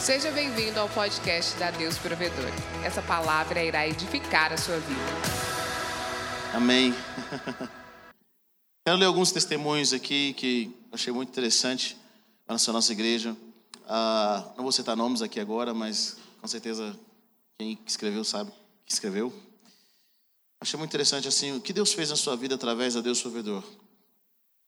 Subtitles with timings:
[0.00, 2.50] Seja bem-vindo ao podcast da Deus Provedor.
[2.82, 5.00] Essa palavra irá edificar a sua vida.
[6.54, 6.94] Amém.
[8.82, 11.98] Quero ler alguns testemunhos aqui que achei muito interessante
[12.46, 13.36] para a nossa igreja.
[13.86, 16.98] Ah, não vou citar nomes aqui agora, mas com certeza
[17.58, 18.50] quem escreveu sabe
[18.86, 19.30] que escreveu.
[20.62, 23.62] Achei muito interessante assim, o que Deus fez na sua vida através da Deus Provedor.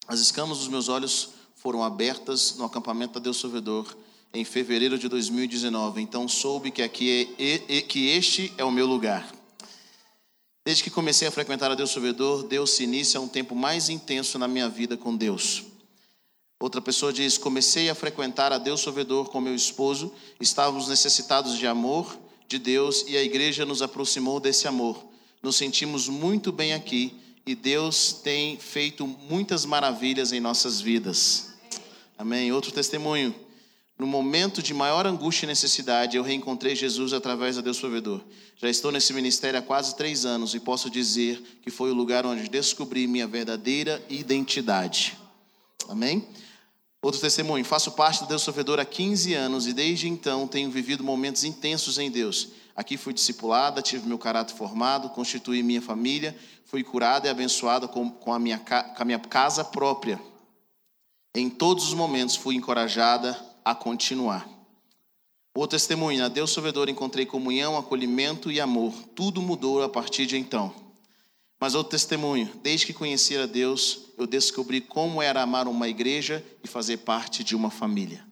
[0.06, 3.96] As escamas dos meus olhos foram abertas no acampamento da Deus Provedor
[4.34, 6.00] em fevereiro de 2019.
[6.00, 9.30] Então soube que aqui é, que este é o meu lugar.
[10.64, 14.38] Desde que comecei a frequentar a Deus Provedor, Deus se inicia um tempo mais intenso
[14.38, 15.64] na minha vida com Deus.
[16.60, 21.66] Outra pessoa diz: Comecei a frequentar a Deus Provedor com meu esposo, estávamos necessitados de
[21.66, 25.04] amor de Deus e a igreja nos aproximou desse amor.
[25.42, 27.12] Nos sentimos muito bem aqui
[27.44, 31.54] e Deus tem feito muitas maravilhas em nossas vidas.
[32.16, 32.52] Amém.
[32.52, 33.34] Outro testemunho.
[34.02, 38.20] No momento de maior angústia e necessidade, eu reencontrei Jesus através da Deus Provedor.
[38.56, 42.26] Já estou nesse ministério há quase três anos e posso dizer que foi o lugar
[42.26, 45.16] onde descobri minha verdadeira identidade.
[45.88, 46.26] Amém?
[47.00, 47.64] Outro testemunho.
[47.64, 51.96] Faço parte da Deus Provedor há 15 anos e desde então tenho vivido momentos intensos
[51.96, 52.48] em Deus.
[52.74, 58.10] Aqui fui discipulada, tive meu caráter formado, constituí minha família, fui curada e abençoada com,
[58.10, 60.20] com, a minha, com a minha casa própria.
[61.32, 64.48] Em todos os momentos fui encorajada a continuar.
[65.68, 68.92] Testemunho, na Deus Provedor encontrei comunhão, acolhimento e amor.
[69.14, 70.74] Tudo mudou a partir de então.
[71.60, 76.44] Mas outro testemunho, desde que conheci a Deus, eu descobri como era amar uma igreja
[76.64, 78.26] e fazer parte de uma família.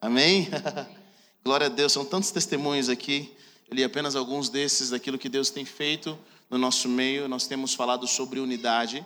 [0.00, 0.48] Amém?
[1.44, 3.34] Glória a Deus, são tantos testemunhos aqui.
[3.68, 7.28] Eu li apenas alguns desses daquilo que Deus tem feito no nosso meio.
[7.28, 9.04] Nós temos falado sobre unidade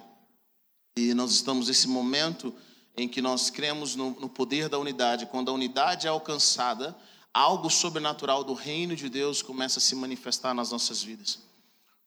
[0.96, 2.54] e nós estamos nesse momento
[2.96, 5.26] em que nós cremos no, no poder da unidade.
[5.26, 6.96] Quando a unidade é alcançada,
[7.32, 11.40] algo sobrenatural do reino de Deus começa a se manifestar nas nossas vidas.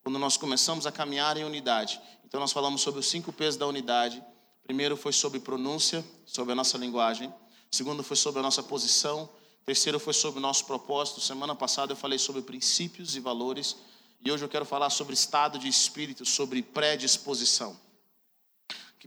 [0.04, 3.68] Quando nós começamos a caminhar em unidade, então nós falamos sobre os cinco pesos da
[3.68, 4.24] unidade.
[4.64, 7.34] Primeiro foi sobre pronúncia, sobre a nossa linguagem.
[7.70, 9.30] Segundo foi sobre a nossa posição.
[9.66, 11.20] Terceiro foi sobre o nosso propósito.
[11.20, 13.76] Semana passada eu falei sobre princípios e valores.
[14.24, 17.78] E hoje eu quero falar sobre estado de espírito, sobre predisposição.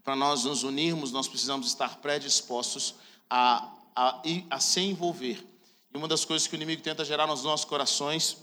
[0.01, 2.95] Que para nós nos unirmos, nós precisamos estar predispostos
[3.29, 5.47] a, a, a se envolver.
[5.93, 8.39] E uma das coisas que o inimigo tenta gerar nos nossos corações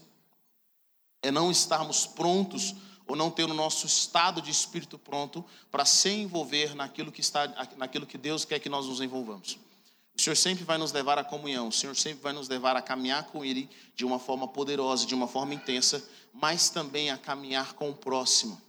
[1.24, 2.76] é não estarmos prontos
[3.08, 7.48] ou não ter o nosso estado de espírito pronto para se envolver naquilo que, está,
[7.76, 9.58] naquilo que Deus quer que nós nos envolvamos.
[10.16, 12.82] O Senhor sempre vai nos levar à comunhão, o Senhor sempre vai nos levar a
[12.82, 17.74] caminhar com Ele de uma forma poderosa, de uma forma intensa, mas também a caminhar
[17.74, 18.62] com o próximo.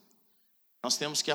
[0.89, 1.31] Nós temos que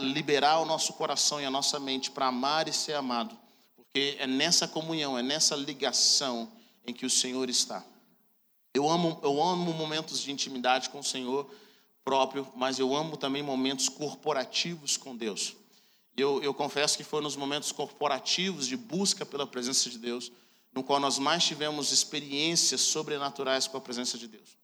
[0.00, 3.38] liberar o nosso coração e a nossa mente para amar e ser amado,
[3.76, 6.50] porque é nessa comunhão, é nessa ligação
[6.86, 7.84] em que o Senhor está.
[8.72, 11.54] Eu amo, eu amo momentos de intimidade com o Senhor
[12.02, 15.54] próprio, mas eu amo também momentos corporativos com Deus.
[16.16, 20.32] Eu, eu confesso que foi nos momentos corporativos de busca pela presença de Deus,
[20.72, 24.56] no qual nós mais tivemos experiências sobrenaturais com a presença de Deus.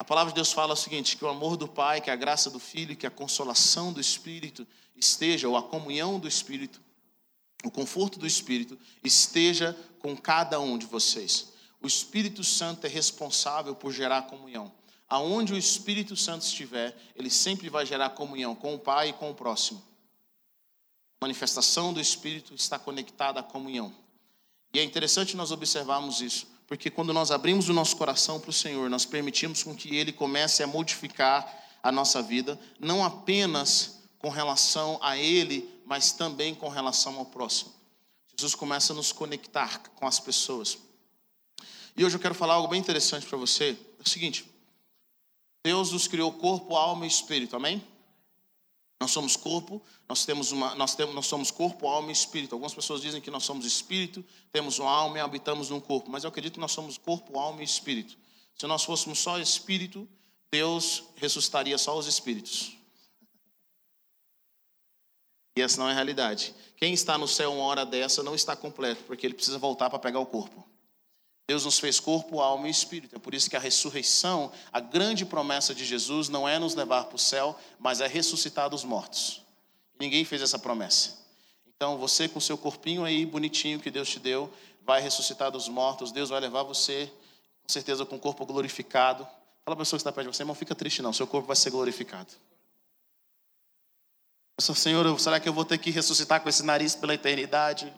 [0.00, 2.48] A palavra de Deus fala o seguinte: que o amor do Pai, que a graça
[2.48, 4.66] do Filho, que a consolação do Espírito
[4.96, 6.80] esteja, ou a comunhão do Espírito,
[7.62, 11.52] o conforto do Espírito esteja com cada um de vocês.
[11.82, 14.72] O Espírito Santo é responsável por gerar comunhão.
[15.06, 19.30] Aonde o Espírito Santo estiver, ele sempre vai gerar comunhão com o Pai e com
[19.30, 19.82] o próximo
[21.20, 23.94] manifestação do Espírito está conectada à comunhão.
[24.72, 28.52] E é interessante nós observarmos isso, porque quando nós abrimos o nosso coração para o
[28.52, 34.28] Senhor, nós permitimos com que Ele comece a modificar a nossa vida, não apenas com
[34.28, 37.72] relação a Ele, mas também com relação ao próximo.
[38.36, 40.78] Jesus começa a nos conectar com as pessoas.
[41.96, 43.76] E hoje eu quero falar algo bem interessante para você.
[43.98, 44.48] É o seguinte:
[45.64, 47.84] Deus nos criou corpo, alma e espírito, amém?
[49.00, 52.54] Nós somos corpo, nós, temos uma, nós, temos, nós somos corpo, alma e espírito.
[52.54, 56.10] Algumas pessoas dizem que nós somos espírito, temos uma alma e habitamos num corpo.
[56.10, 58.18] Mas eu acredito que nós somos corpo, alma e espírito.
[58.54, 60.06] Se nós fôssemos só espírito,
[60.52, 62.76] Deus ressuscitaria só os espíritos.
[65.56, 66.54] E essa não é a realidade.
[66.76, 69.98] Quem está no céu uma hora dessa não está completo, porque ele precisa voltar para
[69.98, 70.66] pegar o corpo.
[71.50, 73.16] Deus nos fez corpo, alma e espírito.
[73.16, 77.06] É por isso que a ressurreição, a grande promessa de Jesus, não é nos levar
[77.06, 79.42] para o céu, mas é ressuscitar dos mortos.
[79.98, 81.18] Ninguém fez essa promessa.
[81.66, 84.48] Então, você com seu corpinho aí, bonitinho que Deus te deu,
[84.86, 86.12] vai ressuscitar dos mortos.
[86.12, 87.12] Deus vai levar você,
[87.64, 89.24] com certeza, com o corpo glorificado.
[89.24, 91.48] Fala para a pessoa que está perto de você, irmão, fica triste não, seu corpo
[91.48, 92.30] vai ser glorificado.
[94.60, 97.92] Senhor, será que eu vou ter que ressuscitar com esse nariz pela eternidade?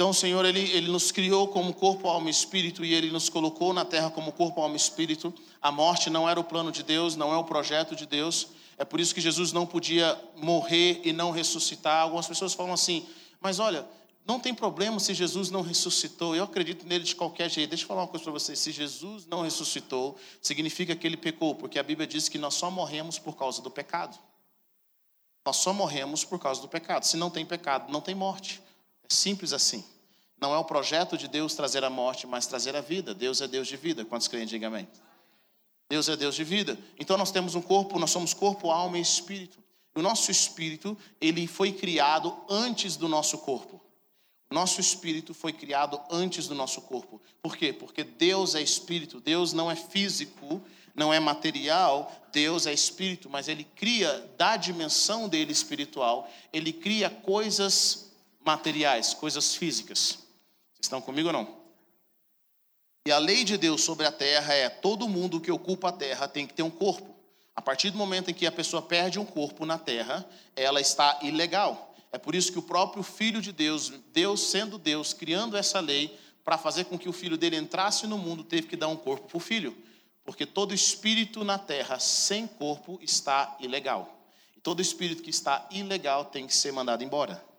[0.00, 3.28] Então, o Senhor, ele, ele nos criou como corpo, alma e espírito, e Ele nos
[3.28, 5.30] colocou na terra como corpo, alma e espírito.
[5.60, 8.46] A morte não era o plano de Deus, não é o projeto de Deus.
[8.78, 12.00] É por isso que Jesus não podia morrer e não ressuscitar.
[12.00, 13.06] Algumas pessoas falam assim,
[13.42, 13.86] mas olha,
[14.26, 16.34] não tem problema se Jesus não ressuscitou.
[16.34, 17.68] Eu acredito nele de qualquer jeito.
[17.68, 18.58] Deixa eu falar uma coisa para vocês.
[18.58, 22.70] Se Jesus não ressuscitou, significa que ele pecou, porque a Bíblia diz que nós só
[22.70, 24.18] morremos por causa do pecado.
[25.44, 27.04] Nós só morremos por causa do pecado.
[27.04, 28.62] Se não tem pecado, não tem morte.
[29.10, 29.84] Simples assim.
[30.40, 33.12] Não é o projeto de Deus trazer a morte, mas trazer a vida.
[33.12, 34.04] Deus é Deus de vida.
[34.04, 34.88] Quantos creem, diga amém.
[35.88, 36.78] Deus é Deus de vida.
[36.98, 39.58] Então nós temos um corpo, nós somos corpo, alma e espírito.
[39.94, 43.80] O nosso espírito, ele foi criado antes do nosso corpo.
[44.48, 47.20] O nosso espírito foi criado antes do nosso corpo.
[47.42, 47.72] Por quê?
[47.72, 50.62] Porque Deus é espírito, Deus não é físico,
[50.94, 57.10] não é material, Deus é espírito, mas ele cria da dimensão dele espiritual, ele cria
[57.10, 58.09] coisas
[58.44, 60.18] materiais, coisas físicas.
[60.72, 61.60] Vocês estão comigo ou não?
[63.06, 66.28] E a lei de Deus sobre a terra é: todo mundo que ocupa a terra
[66.28, 67.14] tem que ter um corpo.
[67.54, 71.18] A partir do momento em que a pessoa perde um corpo na terra, ela está
[71.22, 71.94] ilegal.
[72.12, 76.18] É por isso que o próprio Filho de Deus, Deus sendo Deus, criando essa lei,
[76.44, 79.28] para fazer com que o filho dele entrasse no mundo, teve que dar um corpo
[79.28, 79.76] para o filho.
[80.24, 84.18] Porque todo espírito na terra sem corpo está ilegal.
[84.56, 87.49] E todo espírito que está ilegal tem que ser mandado embora.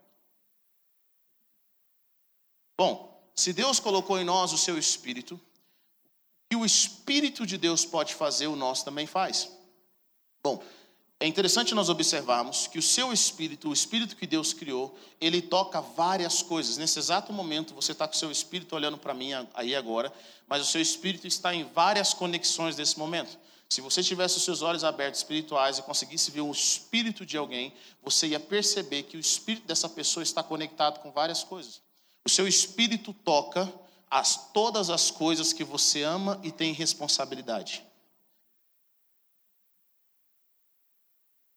[2.78, 5.40] Bom, se Deus colocou em nós o seu espírito,
[6.52, 9.50] e o espírito de Deus pode fazer, o nosso também faz.
[10.44, 10.62] Bom,
[11.22, 15.80] é interessante nós observarmos que o seu espírito, o espírito que Deus criou, ele toca
[15.80, 16.78] várias coisas.
[16.78, 20.12] Nesse exato momento, você está com o seu espírito olhando para mim aí agora,
[20.48, 23.38] mas o seu espírito está em várias conexões desse momento.
[23.70, 27.72] Se você tivesse os seus olhos abertos espirituais e conseguisse ver o espírito de alguém,
[28.02, 31.82] você ia perceber que o espírito dessa pessoa está conectado com várias coisas.
[32.26, 33.72] O seu espírito toca
[34.10, 37.86] as, todas as coisas que você ama e tem responsabilidade.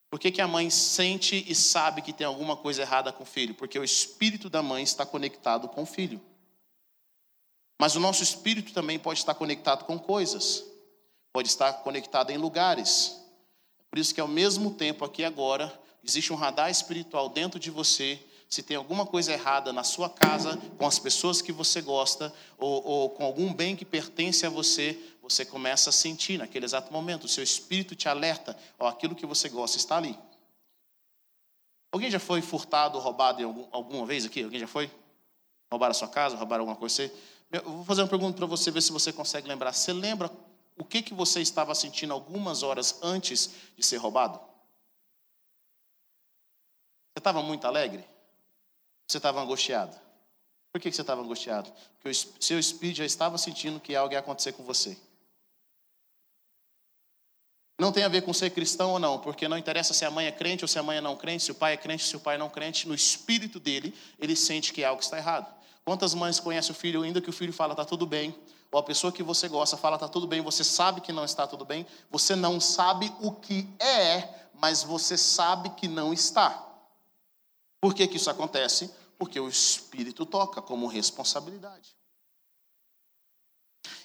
[0.09, 3.27] Por que, que a mãe sente e sabe que tem alguma coisa errada com o
[3.27, 3.53] filho?
[3.53, 6.21] Porque o espírito da mãe está conectado com o filho.
[7.81, 10.65] Mas o nosso espírito também pode estar conectado com coisas,
[11.33, 13.21] pode estar conectado em lugares.
[13.91, 18.25] Por isso que ao mesmo tempo aqui agora existe um radar espiritual dentro de você
[18.55, 22.87] se tem alguma coisa errada na sua casa, com as pessoas que você gosta, ou,
[22.87, 27.25] ou, com algum bem que pertence a você, você começa a sentir naquele exato momento.
[27.25, 30.17] O seu espírito te alerta, ó, aquilo que você gosta está ali.
[31.91, 34.45] Alguém já foi furtado, roubado algum, alguma vez aqui?
[34.45, 34.89] Alguém já foi?
[35.69, 37.13] Roubaram a sua casa, roubaram alguma coisa?
[37.51, 39.73] Eu vou fazer uma pergunta para você, ver se você consegue lembrar.
[39.73, 40.31] Você lembra
[40.79, 44.39] o que, que você estava sentindo algumas horas antes de ser roubado?
[47.11, 48.14] Você estava muito alegre?
[49.15, 49.97] Você estava angustiado.
[50.73, 51.71] Por que você estava angustiado?
[52.01, 54.99] Porque o seu espírito já estava sentindo que algo ia acontecer com você.
[57.79, 60.27] Não tem a ver com ser cristão ou não, porque não interessa se a mãe
[60.27, 62.11] é crente ou se a mãe é não crente, se o pai é crente ou
[62.11, 65.47] se o pai é não crente, no espírito dele, ele sente que algo está errado.
[65.85, 68.35] Quantas mães conhecem o filho, ainda que o filho fala está tudo bem,
[68.69, 71.47] ou a pessoa que você gosta fala está tudo bem, você sabe que não está
[71.47, 76.67] tudo bem, você não sabe o que é, mas você sabe que não está.
[77.81, 78.91] Por que, que isso acontece?
[79.19, 81.97] Porque o Espírito toca como responsabilidade.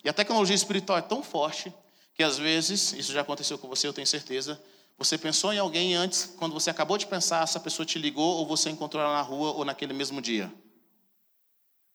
[0.03, 1.73] E a tecnologia espiritual é tão forte
[2.13, 4.61] que às vezes, isso já aconteceu com você, eu tenho certeza,
[4.97, 8.45] você pensou em alguém antes, quando você acabou de pensar, essa pessoa te ligou ou
[8.45, 10.53] você encontrou ela na rua ou naquele mesmo dia.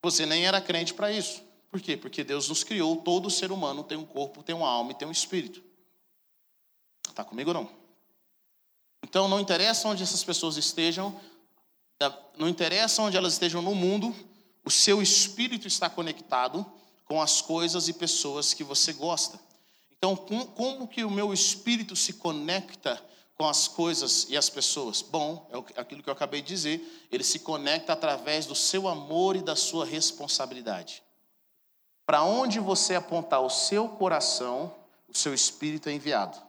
[0.02, 1.40] você nem era crente para isso.
[1.70, 1.96] Por quê?
[1.96, 5.06] Porque Deus nos criou, todo ser humano tem um corpo, tem uma alma e tem
[5.06, 5.62] um espírito.
[7.08, 7.87] Está comigo ou não?
[9.02, 11.18] Então, não interessa onde essas pessoas estejam,
[12.36, 14.14] não interessa onde elas estejam no mundo,
[14.64, 16.64] o seu espírito está conectado
[17.04, 19.40] com as coisas e pessoas que você gosta.
[19.96, 23.02] Então, como que o meu espírito se conecta
[23.36, 25.02] com as coisas e as pessoas?
[25.02, 29.34] Bom, é aquilo que eu acabei de dizer, ele se conecta através do seu amor
[29.36, 31.02] e da sua responsabilidade.
[32.06, 34.74] Para onde você apontar o seu coração,
[35.08, 36.47] o seu espírito é enviado.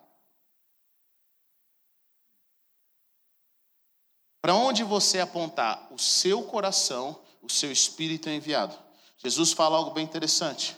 [4.41, 8.77] Para onde você apontar o seu coração, o seu espírito é enviado.
[9.17, 10.77] Jesus fala algo bem interessante.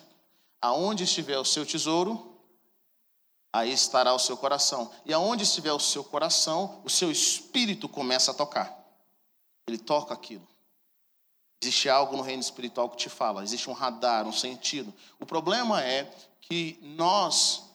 [0.62, 2.36] Aonde estiver o seu tesouro,
[3.53, 4.91] aí estará o seu coração.
[5.06, 8.77] E aonde estiver o seu coração, o seu espírito começa a tocar.
[9.68, 10.48] Ele toca aquilo.
[11.62, 14.91] Existe algo no reino espiritual que te fala, existe um radar, um sentido.
[15.20, 17.70] O problema é que nós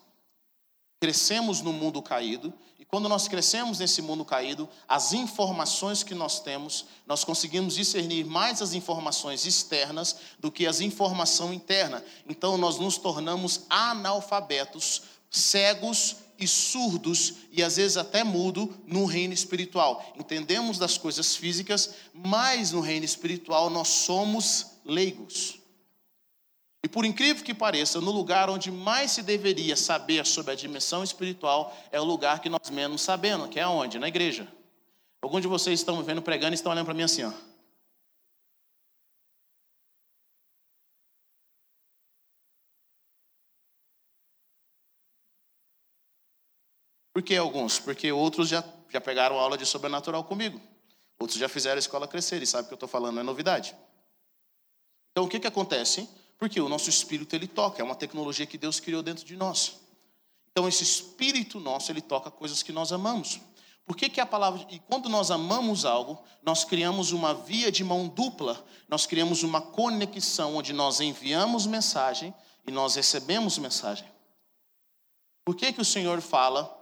[1.00, 2.52] crescemos no mundo caído,
[2.88, 8.62] quando nós crescemos nesse mundo caído, as informações que nós temos, nós conseguimos discernir mais
[8.62, 12.02] as informações externas do que as informações internas.
[12.28, 19.34] Então nós nos tornamos analfabetos, cegos e surdos e às vezes até mudo no reino
[19.34, 20.04] espiritual.
[20.18, 25.58] Entendemos das coisas físicas, mas no reino espiritual nós somos leigos.
[26.86, 31.02] E por incrível que pareça, no lugar onde mais se deveria saber sobre a dimensão
[31.02, 33.98] espiritual é o lugar que nós menos sabemos, que é onde?
[33.98, 34.46] Na igreja.
[35.20, 37.32] Alguns de vocês estão me vendo pregando e estão olhando para mim assim, ó.
[47.12, 47.80] Por que alguns?
[47.80, 50.60] Porque outros já, já pegaram aula de sobrenatural comigo.
[51.18, 53.74] Outros já fizeram a escola crescer e sabem que eu estou falando, não é novidade.
[55.10, 56.08] Então o que, que acontece?
[56.38, 59.80] Porque o nosso espírito ele toca, é uma tecnologia que Deus criou dentro de nós.
[60.50, 63.40] Então esse espírito nosso ele toca coisas que nós amamos.
[63.86, 64.66] Por que, que a palavra.
[64.68, 69.60] E quando nós amamos algo, nós criamos uma via de mão dupla, nós criamos uma
[69.60, 72.34] conexão onde nós enviamos mensagem
[72.66, 74.06] e nós recebemos mensagem.
[75.44, 76.76] Por que, que o Senhor fala,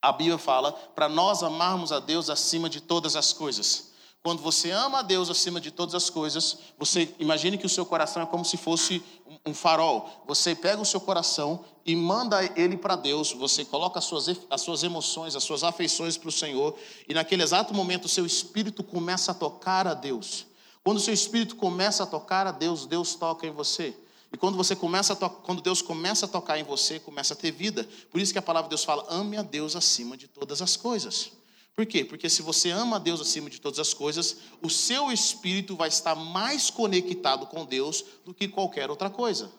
[0.00, 3.92] a Bíblia fala, para nós amarmos a Deus acima de todas as coisas?
[4.26, 7.86] Quando você ama a Deus acima de todas as coisas, você imagine que o seu
[7.86, 9.00] coração é como se fosse
[9.46, 10.10] um farol.
[10.26, 13.30] Você pega o seu coração e manda ele para Deus.
[13.30, 16.74] Você coloca as suas, as suas emoções, as suas afeições para o Senhor.
[17.08, 20.44] E naquele exato momento, o seu espírito começa a tocar a Deus.
[20.82, 23.96] Quando o seu espírito começa a tocar a Deus, Deus toca em você.
[24.32, 27.88] E quando você começa quando Deus começa a tocar em você, começa a ter vida.
[28.10, 30.76] Por isso que a palavra de Deus fala: ame a Deus acima de todas as
[30.76, 31.30] coisas.
[31.76, 32.02] Por quê?
[32.02, 35.88] Porque se você ama a Deus acima de todas as coisas, o seu espírito vai
[35.88, 39.52] estar mais conectado com Deus do que qualquer outra coisa.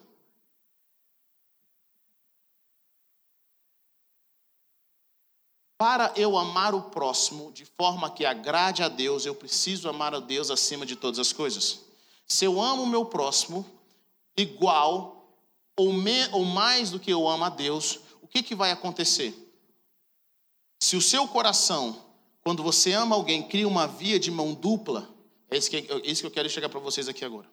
[5.78, 10.18] Para eu amar o próximo de forma que agrade a Deus, eu preciso amar a
[10.18, 11.84] Deus acima de todas as coisas.
[12.26, 13.64] Se eu amo o meu próximo
[14.36, 15.32] igual
[15.76, 19.32] ou, me, ou mais do que eu amo a Deus, o que, que vai acontecer?
[20.82, 22.07] Se o seu coração
[22.48, 25.06] quando você ama alguém, cria uma via de mão dupla.
[25.50, 27.46] É isso que, é isso que eu quero chegar para vocês aqui agora.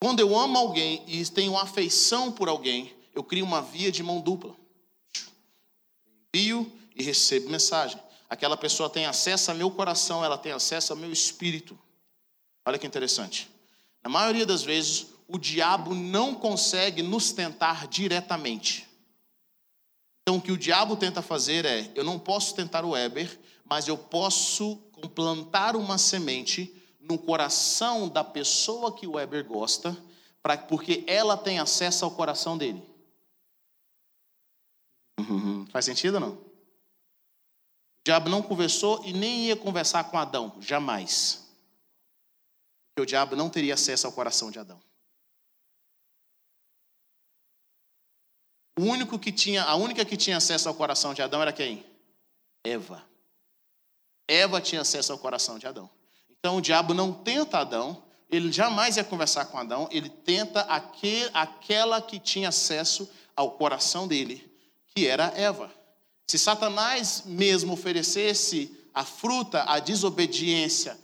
[0.00, 4.20] Quando eu amo alguém e tenho afeição por alguém, eu crio uma via de mão
[4.20, 4.54] dupla.
[6.32, 8.00] Envio e recebo mensagem.
[8.30, 11.76] Aquela pessoa tem acesso ao meu coração, ela tem acesso ao meu espírito.
[12.64, 13.50] Olha que interessante.
[14.04, 18.86] Na maioria das vezes, o diabo não consegue nos tentar diretamente.
[20.22, 23.86] Então, o que o diabo tenta fazer é: eu não posso tentar o Weber, mas
[23.86, 24.76] eu posso
[25.14, 29.96] plantar uma semente no coração da pessoa que o Weber gosta,
[30.42, 32.82] pra, porque ela tem acesso ao coração dele.
[35.18, 35.66] Uhum.
[35.66, 36.32] Faz sentido ou não?
[36.32, 41.46] O diabo não conversou e nem ia conversar com Adão, jamais.
[42.90, 44.80] Porque o diabo não teria acesso ao coração de Adão.
[48.78, 51.84] O único que tinha, a única que tinha acesso ao coração de Adão era quem?
[52.64, 53.07] Eva.
[54.28, 55.90] Eva tinha acesso ao coração de Adão.
[56.38, 61.30] Então o diabo não tenta Adão, ele jamais ia conversar com Adão, ele tenta aquele,
[61.32, 64.46] aquela que tinha acesso ao coração dele,
[64.94, 65.70] que era Eva.
[66.26, 70.98] Se Satanás mesmo oferecesse a fruta, a desobediência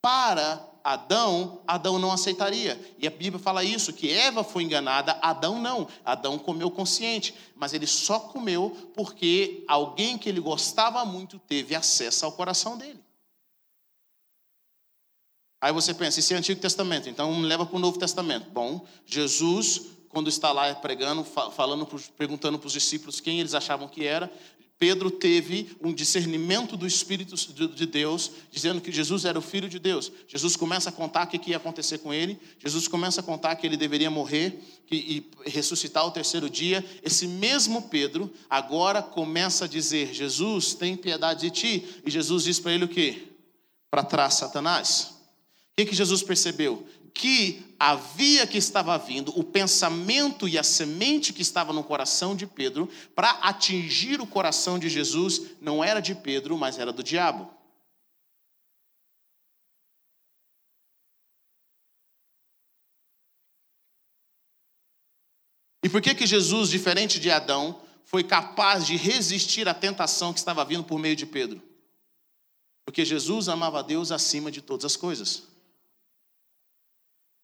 [0.00, 2.80] para Adão, Adão não aceitaria.
[2.98, 5.86] E a Bíblia fala isso, que Eva foi enganada, Adão não.
[6.04, 12.24] Adão comeu consciente, mas ele só comeu porque alguém que ele gostava muito teve acesso
[12.24, 13.00] ao coração dele.
[15.60, 18.48] Aí você pensa, isso é Antigo Testamento, então leva para o Novo Testamento.
[18.50, 24.06] Bom, Jesus, quando está lá pregando, falando, perguntando para os discípulos quem eles achavam que
[24.06, 24.32] era,
[24.80, 29.78] Pedro teve um discernimento do Espírito de Deus, dizendo que Jesus era o Filho de
[29.78, 30.10] Deus.
[30.26, 32.40] Jesus começa a contar o que ia acontecer com ele.
[32.58, 34.58] Jesus começa a contar que ele deveria morrer
[34.90, 36.82] e ressuscitar ao terceiro dia.
[37.04, 41.84] Esse mesmo Pedro agora começa a dizer: Jesus, tem piedade de ti.
[42.06, 43.28] E Jesus diz para ele o quê?
[43.90, 45.14] Para trás, Satanás.
[45.72, 46.86] O que, que Jesus percebeu?
[47.12, 52.36] que a via que estava vindo, o pensamento e a semente que estava no coração
[52.36, 57.02] de Pedro, para atingir o coração de Jesus, não era de Pedro, mas era do
[57.02, 57.50] diabo.
[65.82, 70.38] E por que que Jesus, diferente de Adão, foi capaz de resistir à tentação que
[70.38, 71.62] estava vindo por meio de Pedro?
[72.84, 75.49] Porque Jesus amava a Deus acima de todas as coisas.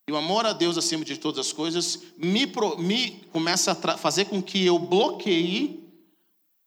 [0.09, 2.47] E o amor a Deus acima de todas as coisas me,
[2.79, 5.85] me começa a fazer com que eu bloqueie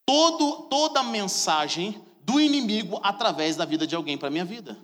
[0.05, 4.77] todo, toda a mensagem do inimigo através da vida de alguém para a minha vida.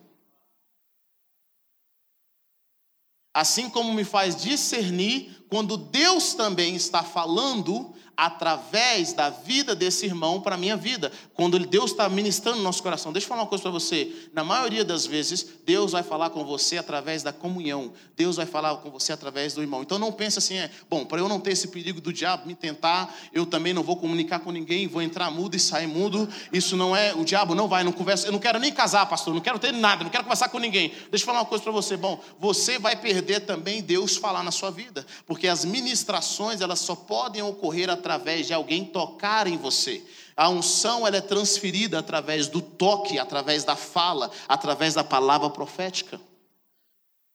[3.33, 10.39] Assim como me faz discernir quando Deus também está falando através da vida desse irmão
[10.39, 11.11] para a minha vida.
[11.33, 13.11] Quando Deus está ministrando no nosso coração.
[13.11, 14.11] Deixa eu falar uma coisa para você.
[14.33, 17.91] Na maioria das vezes, Deus vai falar com você através da comunhão.
[18.15, 19.81] Deus vai falar com você através do irmão.
[19.81, 22.55] Então não pense assim, é, bom, para eu não ter esse perigo do diabo me
[22.55, 26.27] tentar, eu também não vou comunicar com ninguém, vou entrar mudo e sair mudo.
[26.53, 28.27] Isso não é, o diabo não vai, não conversa.
[28.27, 30.89] Eu não quero nem casar, pastor, não quero ter nada, não quero conversar com ninguém.
[31.09, 31.97] Deixa eu falar uma coisa para você.
[31.97, 36.95] Bom, você vai perder também Deus falar na sua vida, porque as ministrações, elas só
[36.95, 40.05] podem ocorrer através através de alguém tocar em você.
[40.37, 46.21] A unção ela é transferida através do toque, através da fala, através da palavra profética.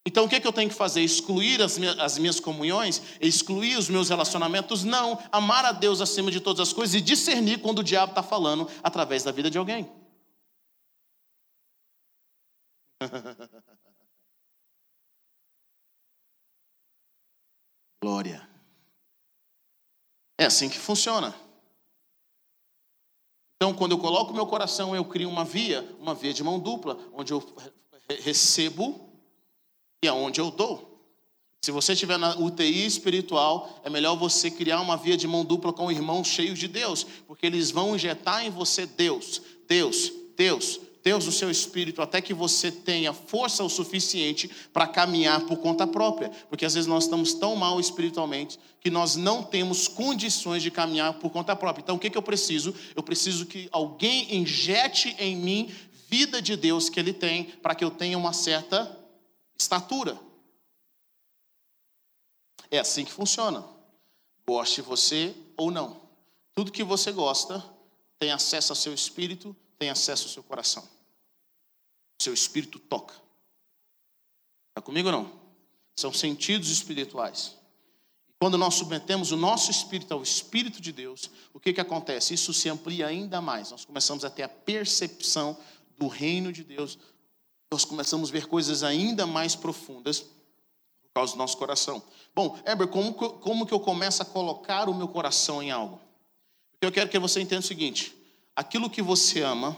[0.07, 1.01] Então o que, é que eu tenho que fazer?
[1.01, 3.03] Excluir as minhas, as minhas comunhões?
[3.21, 4.85] Excluir os meus relacionamentos?
[4.85, 5.19] Não.
[5.33, 8.71] Amar a Deus acima de todas as coisas e discernir quando o diabo está falando
[8.81, 9.91] através da vida de alguém.
[18.03, 18.50] Glória.
[20.41, 21.35] É assim que funciona.
[23.57, 26.99] Então, quando eu coloco meu coração, eu crio uma via, uma via de mão dupla,
[27.13, 27.47] onde eu
[28.23, 29.07] recebo
[30.03, 30.99] e aonde eu dou.
[31.61, 35.75] Se você estiver na UTI espiritual, é melhor você criar uma via de mão dupla
[35.75, 41.27] com irmãos cheios de Deus, porque eles vão injetar em você Deus, Deus, Deus, Deus
[41.27, 46.31] no seu espírito até que você tenha força o suficiente para caminhar por conta própria.
[46.49, 51.15] Porque às vezes nós estamos tão mal espiritualmente que nós não temos condições de caminhar
[51.15, 51.83] por conta própria.
[51.83, 52.75] Então o que, que eu preciso?
[52.95, 55.71] Eu preciso que alguém injete em mim
[56.09, 58.99] vida de Deus que Ele tem para que eu tenha uma certa
[59.59, 60.19] estatura.
[62.71, 63.65] É assim que funciona.
[64.47, 66.01] Goste você ou não.
[66.55, 67.65] Tudo que você gosta
[68.19, 70.87] tem acesso ao seu espírito, tem acesso ao seu coração.
[72.21, 73.15] Seu espírito toca.
[74.69, 75.41] Está comigo ou não?
[75.97, 77.57] São sentidos espirituais.
[78.39, 82.35] Quando nós submetemos o nosso espírito ao Espírito de Deus, o que, que acontece?
[82.35, 83.71] Isso se amplia ainda mais.
[83.71, 85.59] Nós começamos a ter a percepção
[85.99, 86.99] do reino de Deus.
[87.71, 92.03] Nós começamos a ver coisas ainda mais profundas por causa do nosso coração.
[92.35, 96.01] Bom, Heber, como, como que eu começo a colocar o meu coração em algo?
[96.81, 98.15] Eu quero que você entenda o seguinte:
[98.61, 99.75] aquilo que você ama,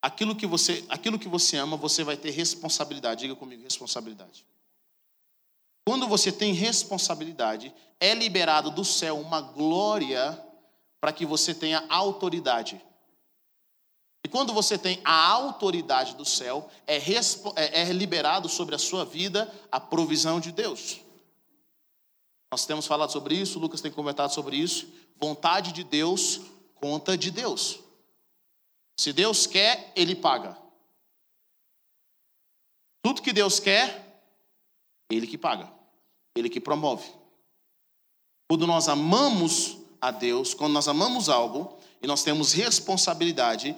[0.00, 3.22] aquilo que você, aquilo que você ama, você vai ter responsabilidade.
[3.22, 4.46] Diga comigo, responsabilidade.
[5.84, 10.40] Quando você tem responsabilidade, é liberado do céu uma glória
[11.00, 12.80] para que você tenha autoridade.
[14.24, 19.04] E quando você tem a autoridade do céu, é, é, é liberado sobre a sua
[19.04, 21.00] vida a provisão de Deus.
[22.52, 24.86] Nós temos falado sobre isso, Lucas tem comentado sobre isso.
[25.18, 26.51] Vontade de Deus
[26.82, 27.78] conta de Deus.
[28.98, 30.58] Se Deus quer, Ele paga.
[33.02, 34.20] Tudo que Deus quer,
[35.08, 35.72] Ele que paga,
[36.36, 37.08] Ele que promove.
[38.48, 43.76] Quando nós amamos a Deus, quando nós amamos algo e nós temos responsabilidade,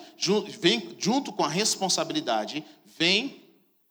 [0.58, 3.42] vem, junto com a responsabilidade vem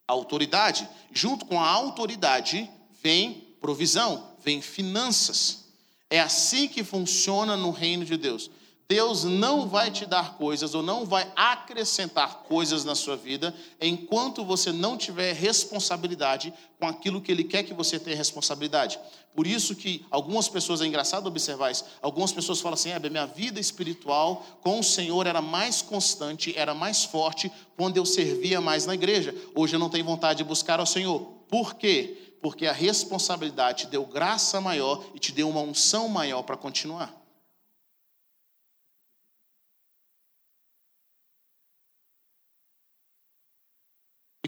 [0.08, 2.68] autoridade, junto com a autoridade
[3.00, 5.66] vem provisão, vem finanças.
[6.10, 8.50] É assim que funciona no reino de Deus.
[8.86, 14.44] Deus não vai te dar coisas ou não vai acrescentar coisas na sua vida enquanto
[14.44, 18.98] você não tiver responsabilidade com aquilo que Ele quer que você tenha responsabilidade.
[19.34, 23.26] Por isso que algumas pessoas, é engraçado observar isso, algumas pessoas falam assim, é, minha
[23.26, 28.84] vida espiritual com o Senhor era mais constante, era mais forte quando eu servia mais
[28.84, 29.34] na igreja.
[29.54, 31.20] Hoje eu não tenho vontade de buscar ao Senhor.
[31.48, 32.36] Por quê?
[32.42, 37.23] Porque a responsabilidade te deu graça maior e te deu uma unção maior para continuar.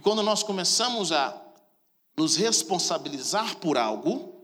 [0.07, 1.37] Quando nós começamos a
[2.16, 4.40] nos responsabilizar por algo,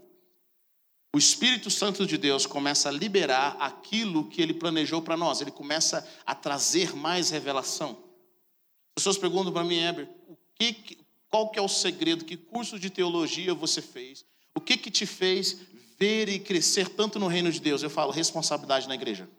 [1.15, 5.53] o Espírito Santo de Deus começa a liberar aquilo que ele planejou para nós, ele
[5.53, 7.91] começa a trazer mais revelação.
[7.91, 10.99] As pessoas perguntam para mim, Heber, o que,
[11.31, 14.25] qual que é o segredo, que curso de teologia você fez?
[14.57, 15.61] O que, que te fez
[15.97, 17.85] ver e crescer tanto no reino de Deus?
[17.85, 19.31] Eu falo, responsabilidade na igreja.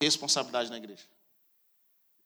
[0.00, 1.04] Responsabilidade na igreja.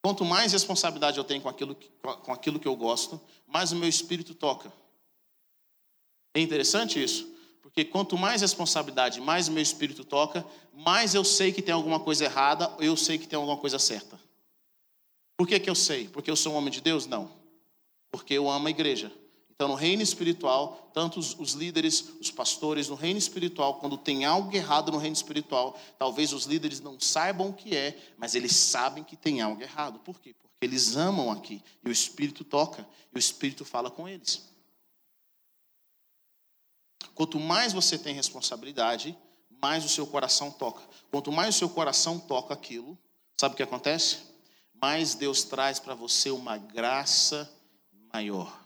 [0.01, 1.89] Quanto mais responsabilidade eu tenho com aquilo, que,
[2.23, 4.73] com aquilo que eu gosto, mais o meu espírito toca.
[6.33, 11.51] É interessante isso, porque quanto mais responsabilidade, mais o meu espírito toca, mais eu sei
[11.51, 14.19] que tem alguma coisa errada, eu sei que tem alguma coisa certa.
[15.37, 16.07] Por que, que eu sei?
[16.07, 17.05] Porque eu sou um homem de Deus?
[17.05, 17.31] Não.
[18.09, 19.11] Porque eu amo a igreja.
[19.61, 24.25] Então, no reino espiritual, tanto os, os, líderes, os pastores, no reino espiritual, quando tem
[24.25, 28.55] algo errado no reino espiritual, talvez os líderes não saibam o que é, mas eles
[28.55, 29.99] sabem que tem algo errado.
[29.99, 30.33] Por quê?
[30.33, 31.61] Porque eles amam aqui.
[31.85, 34.49] E o Espírito toca, e o Espírito fala com eles.
[37.13, 39.15] Quanto mais você tem responsabilidade,
[39.61, 40.81] mais o seu coração toca.
[41.11, 42.97] Quanto mais o seu coração toca aquilo,
[43.39, 44.23] sabe o que acontece?
[44.81, 47.47] Mais Deus traz para você uma graça
[48.11, 48.60] maior.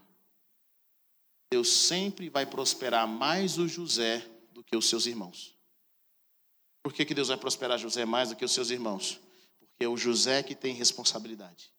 [1.55, 4.17] Deus sempre vai prosperar mais o José
[4.51, 5.57] do que os seus irmãos.
[6.83, 9.21] Por que, que Deus vai prosperar José mais do que os seus irmãos?
[9.57, 11.71] Porque é o José que tem responsabilidade.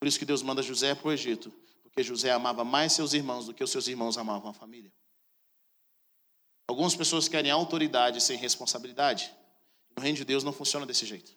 [0.00, 3.44] Por isso que Deus manda José para o Egito, porque José amava mais seus irmãos
[3.44, 4.90] do que os seus irmãos amavam a família.
[6.66, 9.30] Algumas pessoas querem autoridade sem responsabilidade.
[9.94, 11.36] No reino de Deus não funciona desse jeito.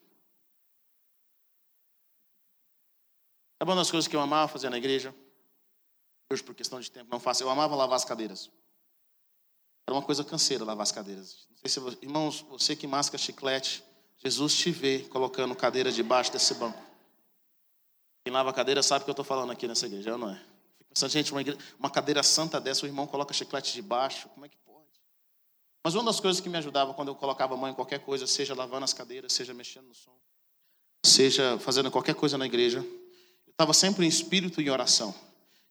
[3.60, 5.14] Sabe uma das coisas que eu amava fazer na igreja?
[6.32, 7.44] Hoje, por questão de tempo, não faço.
[7.44, 8.50] Eu amava lavar as cadeiras.
[9.88, 11.48] Era uma coisa canseira lavar as cadeiras.
[11.66, 13.84] Se irmãos, você que masca chiclete,
[14.18, 16.82] Jesus te vê colocando cadeira debaixo desse banco.
[18.24, 20.44] Quem lava cadeira sabe o que eu estou falando aqui nessa igreja, não é?
[20.90, 24.50] Pensando, gente, uma, igreja, uma cadeira santa dessa, o irmão coloca chiclete debaixo, como é
[24.50, 25.00] que pode?
[25.84, 28.26] Mas uma das coisas que me ajudava quando eu colocava a mão em qualquer coisa,
[28.26, 30.18] seja lavando as cadeiras, seja mexendo no som,
[31.06, 35.14] seja fazendo qualquer coisa na igreja, eu estava sempre em espírito e oração.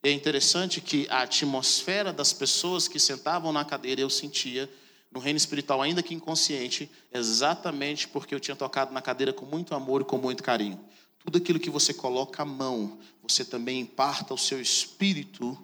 [0.05, 4.71] É interessante que a atmosfera das pessoas que sentavam na cadeira eu sentia
[5.11, 9.75] no reino espiritual, ainda que inconsciente, exatamente porque eu tinha tocado na cadeira com muito
[9.75, 10.79] amor e com muito carinho.
[11.21, 15.57] Tudo aquilo que você coloca a mão, você também imparta o seu espírito,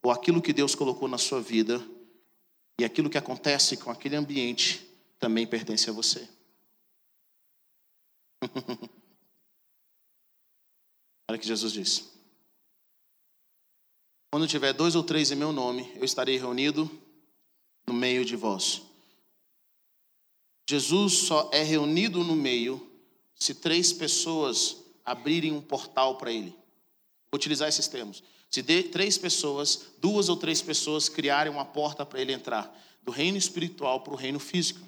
[0.00, 1.84] ou aquilo que Deus colocou na sua vida,
[2.78, 6.28] e aquilo que acontece com aquele ambiente também pertence a você.
[11.28, 12.17] Olha o que Jesus disse.
[14.30, 16.90] Quando tiver dois ou três em meu nome, eu estarei reunido
[17.86, 18.82] no meio de vós.
[20.68, 22.86] Jesus só é reunido no meio
[23.34, 26.50] se três pessoas abrirem um portal para ele.
[27.30, 28.22] Vou utilizar esses termos.
[28.50, 33.38] Se três pessoas, duas ou três pessoas criarem uma porta para ele entrar, do reino
[33.38, 34.80] espiritual para o reino físico.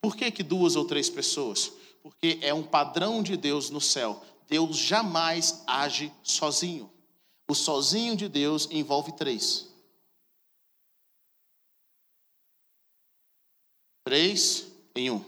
[0.00, 1.72] Por que, que duas ou três pessoas?
[2.02, 4.24] Porque é um padrão de Deus no céu.
[4.48, 6.90] Deus jamais age sozinho.
[7.50, 9.66] O sozinho de Deus envolve três.
[14.04, 15.24] Três em um.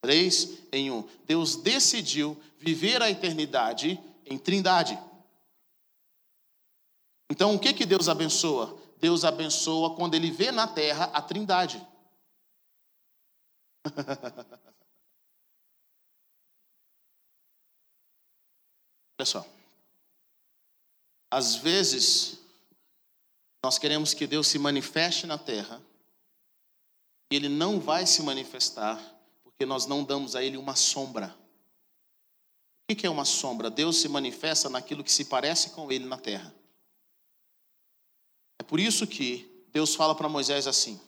[0.00, 1.06] Três em um.
[1.26, 4.98] Deus decidiu viver a eternidade em trindade.
[7.30, 8.80] Então, o que, que Deus abençoa?
[8.98, 11.86] Deus abençoa quando Ele vê na terra a trindade.
[19.24, 19.61] Só.
[21.32, 22.38] Às vezes,
[23.64, 25.82] nós queremos que Deus se manifeste na terra,
[27.32, 29.02] e Ele não vai se manifestar,
[29.42, 31.34] porque nós não damos a Ele uma sombra.
[32.90, 33.70] O que é uma sombra?
[33.70, 36.54] Deus se manifesta naquilo que se parece com Ele na terra.
[38.60, 41.00] É por isso que Deus fala para Moisés assim: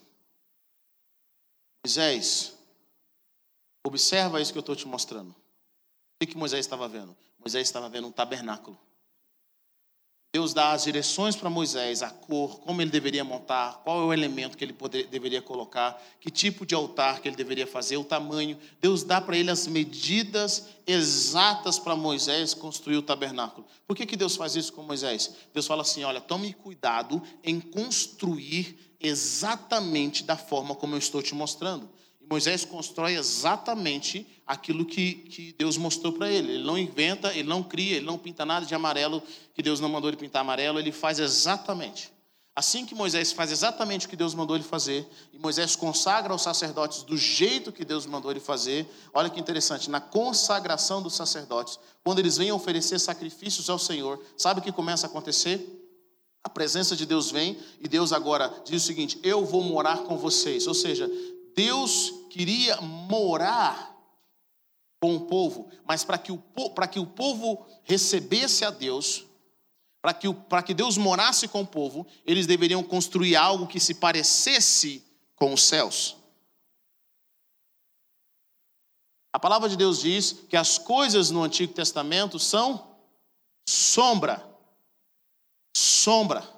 [1.84, 2.56] Moisés,
[3.86, 5.36] observa isso que eu estou te mostrando.
[6.22, 7.14] O que Moisés estava vendo?
[7.38, 8.80] Moisés estava vendo um tabernáculo.
[10.34, 14.12] Deus dá as direções para Moisés, a cor, como ele deveria montar, qual é o
[14.12, 18.02] elemento que ele poder, deveria colocar, que tipo de altar que ele deveria fazer, o
[18.02, 18.58] tamanho.
[18.80, 23.64] Deus dá para ele as medidas exatas para Moisés construir o tabernáculo.
[23.86, 25.36] Por que, que Deus faz isso com Moisés?
[25.52, 31.32] Deus fala assim: olha, tome cuidado em construir exatamente da forma como eu estou te
[31.32, 31.88] mostrando.
[32.28, 36.52] Moisés constrói exatamente aquilo que, que Deus mostrou para ele.
[36.52, 39.22] Ele não inventa, ele não cria, ele não pinta nada de amarelo
[39.54, 42.12] que Deus não mandou ele pintar amarelo, ele faz exatamente.
[42.56, 46.42] Assim que Moisés faz exatamente o que Deus mandou ele fazer, e Moisés consagra os
[46.42, 51.80] sacerdotes do jeito que Deus mandou ele fazer, olha que interessante, na consagração dos sacerdotes,
[52.04, 55.80] quando eles vêm oferecer sacrifícios ao Senhor, sabe o que começa a acontecer?
[56.44, 60.18] A presença de Deus vem e Deus agora diz o seguinte: Eu vou morar com
[60.18, 60.66] vocês.
[60.66, 61.10] Ou seja,
[61.54, 63.94] Deus queria morar
[65.00, 66.42] com o povo, mas para que, o,
[66.90, 69.26] que o povo recebesse a Deus,
[70.00, 70.26] para que,
[70.64, 75.04] que Deus morasse com o povo, eles deveriam construir algo que se parecesse
[75.36, 76.16] com os céus.
[79.32, 82.96] A palavra de Deus diz que as coisas no Antigo Testamento são
[83.68, 84.48] sombra.
[85.76, 86.48] Sombra.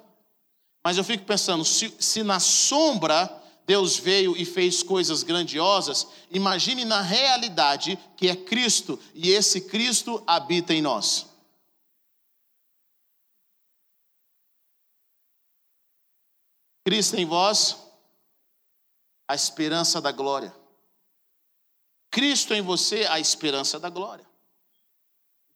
[0.83, 6.85] Mas eu fico pensando, se, se na sombra Deus veio e fez coisas grandiosas, imagine
[6.85, 11.27] na realidade que é Cristo e esse Cristo habita em nós.
[16.85, 17.75] Cristo em vós,
[19.27, 20.55] a esperança da glória.
[22.09, 24.25] Cristo em você, a esperança da glória.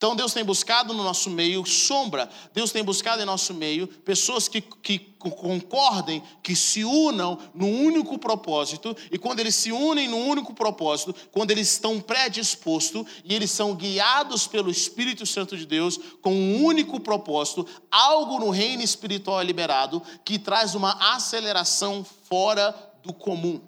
[0.02, 4.48] Então Deus tem buscado no nosso meio sombra, Deus tem buscado em nosso meio pessoas
[4.48, 10.28] que, que concordem, que se unam num único propósito, e quando eles se unem num
[10.28, 16.00] único propósito, quando eles estão predispostos e eles são guiados pelo Espírito Santo de Deus
[16.20, 22.74] com um único propósito, algo no reino espiritual é liberado que traz uma aceleração fora
[23.04, 23.62] do comum.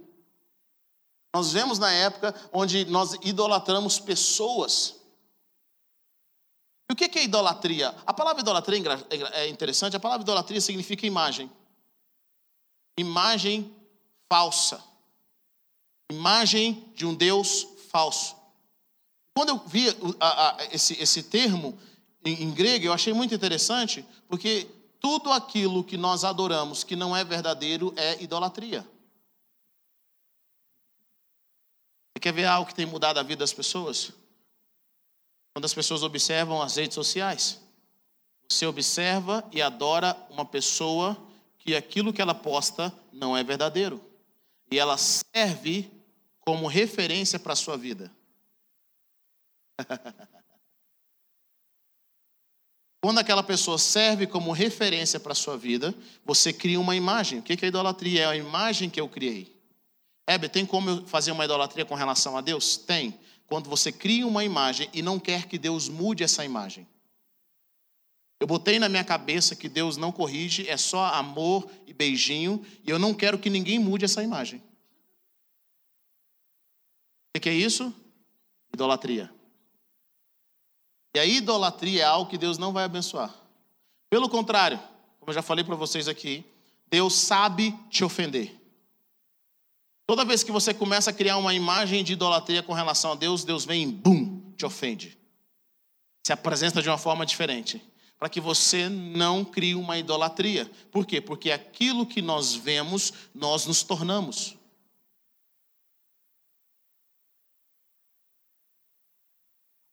[1.32, 5.03] Nós vemos na época onde nós idolatramos pessoas.
[6.90, 7.96] E o que é idolatria?
[8.06, 11.50] A palavra idolatria é, é interessante, a palavra idolatria significa imagem.
[12.98, 13.74] Imagem
[14.30, 14.84] falsa.
[16.12, 18.36] Imagem de um Deus falso.
[19.36, 19.86] Quando eu vi
[20.72, 21.78] esse, esse termo
[22.24, 24.68] em, em grego, eu achei muito interessante, porque
[25.00, 28.88] tudo aquilo que nós adoramos que não é verdadeiro é idolatria.
[32.12, 34.14] Você quer ver algo que tem mudado a vida das pessoas?
[35.54, 37.62] Quando as pessoas observam as redes sociais.
[38.50, 41.18] Você observa e adora uma pessoa
[41.60, 44.04] que aquilo que ela posta não é verdadeiro.
[44.72, 45.92] E ela serve
[46.40, 48.12] como referência para a sua vida.
[53.02, 55.94] Quando aquela pessoa serve como referência para a sua vida,
[56.26, 57.40] você cria uma imagem.
[57.40, 58.22] O que é idolatria?
[58.22, 59.54] É a imagem que eu criei.
[60.26, 62.78] Heber, tem como fazer uma idolatria com relação a Deus?
[62.78, 63.20] Tem.
[63.48, 66.88] Quando você cria uma imagem e não quer que Deus mude essa imagem.
[68.40, 72.90] Eu botei na minha cabeça que Deus não corrige, é só amor e beijinho, e
[72.90, 74.62] eu não quero que ninguém mude essa imagem.
[77.36, 77.94] O que é isso?
[78.74, 79.34] Idolatria.
[81.16, 83.34] E a idolatria é algo que Deus não vai abençoar.
[84.10, 84.78] Pelo contrário,
[85.20, 86.44] como eu já falei para vocês aqui,
[86.90, 88.63] Deus sabe te ofender.
[90.06, 93.44] Toda vez que você começa a criar uma imagem de idolatria com relação a Deus,
[93.44, 95.18] Deus vem bum, te ofende.
[96.26, 97.82] Se apresenta de uma forma diferente.
[98.18, 100.70] Para que você não crie uma idolatria.
[100.92, 101.22] Por quê?
[101.22, 104.58] Porque aquilo que nós vemos, nós nos tornamos.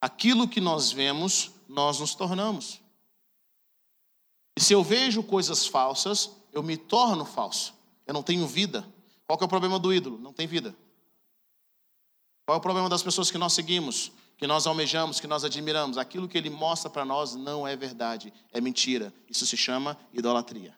[0.01, 2.81] Aquilo que nós vemos, nós nos tornamos.
[4.57, 7.75] E se eu vejo coisas falsas, eu me torno falso.
[8.07, 8.87] Eu não tenho vida.
[9.30, 10.18] Qual é o problema do ídolo?
[10.18, 10.74] Não tem vida.
[12.44, 15.98] Qual é o problema das pessoas que nós seguimos, que nós almejamos, que nós admiramos?
[15.98, 19.14] Aquilo que ele mostra para nós não é verdade, é mentira.
[19.28, 20.76] Isso se chama idolatria.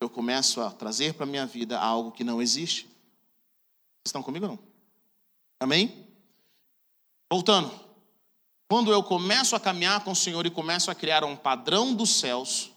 [0.00, 2.86] Eu começo a trazer para a minha vida algo que não existe.
[2.86, 4.58] Vocês estão comigo ou não?
[5.60, 6.08] Amém?
[7.30, 7.70] Voltando.
[8.68, 12.10] Quando eu começo a caminhar com o Senhor e começo a criar um padrão dos
[12.10, 12.72] céus,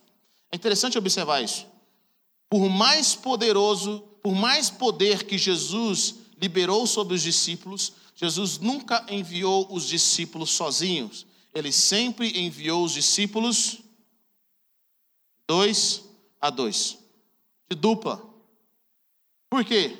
[0.51, 1.65] é interessante observar isso.
[2.47, 9.67] Por mais poderoso por mais poder que Jesus liberou sobre os discípulos, Jesus nunca enviou
[9.69, 11.27] os discípulos sozinhos.
[11.53, 13.79] Ele sempre enviou os discípulos
[15.45, 16.05] dois
[16.39, 16.97] a dois,
[17.69, 18.23] de dupla.
[19.49, 19.97] Por quê?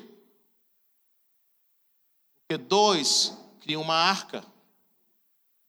[2.48, 4.44] Porque dois criam uma arca.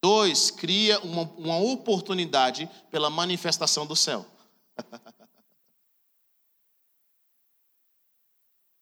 [0.02, 4.26] Dois cria uma, uma oportunidade pela manifestação do céu.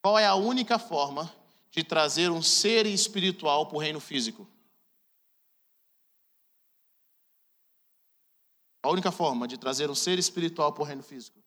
[0.03, 1.33] Qual é a única forma
[1.71, 4.45] de trazer um ser espiritual para o reino físico?
[8.83, 11.41] A única forma de trazer um ser espiritual para o reino físico?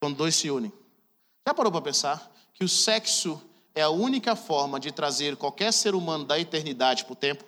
[0.00, 0.72] Quando dois se unem.
[1.44, 3.42] Já parou para pensar que o sexo
[3.74, 7.44] é a única forma de trazer qualquer ser humano da eternidade para o tempo?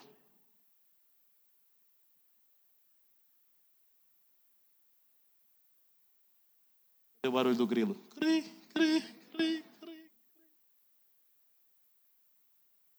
[7.25, 7.95] O barulho do grilo.
[8.17, 8.43] Cri,
[8.75, 9.17] cri.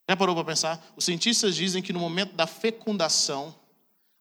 [0.10, 0.94] Já parou para pensar?
[0.96, 3.54] Os cientistas dizem que no momento da fecundação,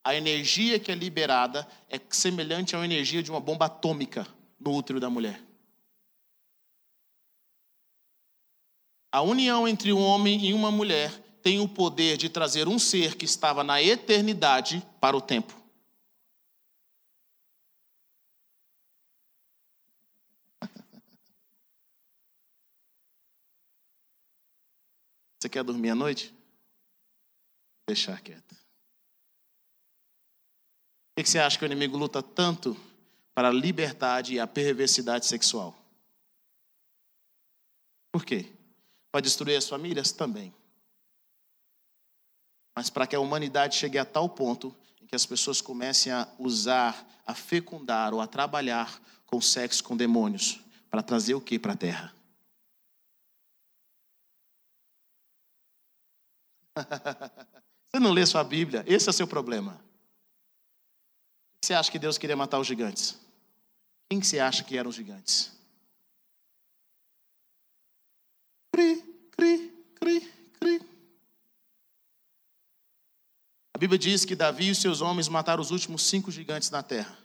[0.03, 4.27] a energia que é liberada é semelhante à energia de uma bomba atômica
[4.59, 5.41] no útero da mulher.
[9.13, 11.11] A união entre um homem e uma mulher
[11.43, 15.66] tem o poder de trazer um ser que estava na eternidade para o tempo.
[25.47, 26.35] Você quer dormir à noite?
[27.87, 28.57] Deixar quieto.
[31.15, 32.77] Por que você acha que o inimigo luta tanto
[33.33, 35.79] para a liberdade e a perversidade sexual?
[38.11, 38.53] Por quê?
[39.13, 40.11] Para destruir as famílias?
[40.11, 40.53] Também.
[42.77, 46.29] Mas para que a humanidade chegue a tal ponto em que as pessoas comecem a
[46.41, 50.59] usar, a fecundar ou a trabalhar com sexo com demônios.
[50.91, 52.16] Para trazer o que para a terra?
[57.91, 59.81] Você não lê sua Bíblia, esse é o seu problema.
[61.63, 63.19] Você acha que Deus queria matar os gigantes?
[64.09, 65.53] Quem que você acha que eram os gigantes?
[68.73, 70.21] Cri, cri, cri,
[70.61, 70.83] cri.
[73.75, 77.19] A Bíblia diz que Davi e seus homens mataram os últimos cinco gigantes na terra.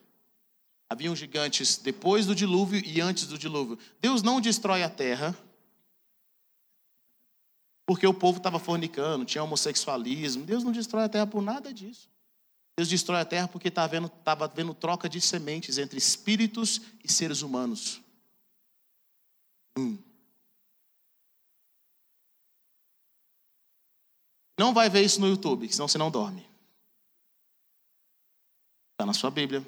[0.89, 3.77] Haviam gigantes depois do dilúvio e antes do dilúvio.
[3.99, 5.37] Deus não destrói a terra
[7.91, 10.45] porque o povo estava fornicando, tinha homossexualismo.
[10.45, 12.09] Deus não destrói a terra por nada disso.
[12.77, 17.11] Deus destrói a terra porque estava vendo, tava vendo troca de sementes entre espíritos e
[17.11, 17.99] seres humanos.
[19.77, 19.97] Hum.
[24.57, 26.49] Não vai ver isso no YouTube, senão você não dorme.
[28.93, 29.67] Está na sua Bíblia.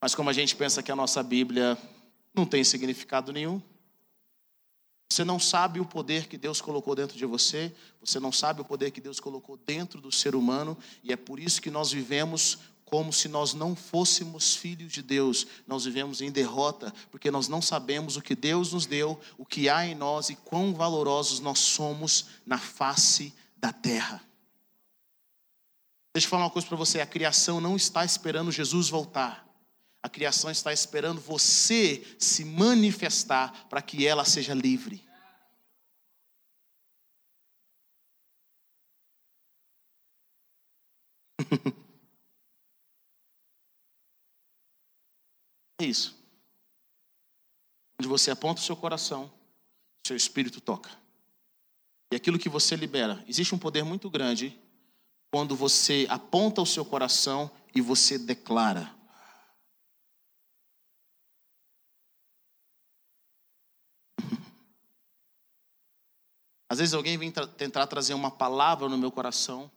[0.00, 1.76] Mas como a gente pensa que a nossa Bíblia
[2.32, 3.60] não tem significado nenhum,
[5.10, 8.64] você não sabe o poder que Deus colocou dentro de você, você não sabe o
[8.64, 12.58] poder que Deus colocou dentro do ser humano, e é por isso que nós vivemos
[12.86, 15.46] como se nós não fôssemos filhos de Deus.
[15.66, 19.68] Nós vivemos em derrota, porque nós não sabemos o que Deus nos deu, o que
[19.68, 24.22] há em nós e quão valorosos nós somos na face da terra.
[26.14, 29.45] Deixa eu falar uma coisa para você: a criação não está esperando Jesus voltar.
[30.06, 35.04] A criação está esperando você se manifestar para que ela seja livre.
[45.80, 46.16] é isso.
[47.98, 49.28] Onde você aponta o seu coração,
[50.06, 50.96] seu espírito toca.
[52.12, 54.56] E aquilo que você libera, existe um poder muito grande
[55.32, 58.95] quando você aponta o seu coração e você declara.
[66.76, 69.70] Às vezes alguém vem tra tentar trazer uma palavra no meu coração.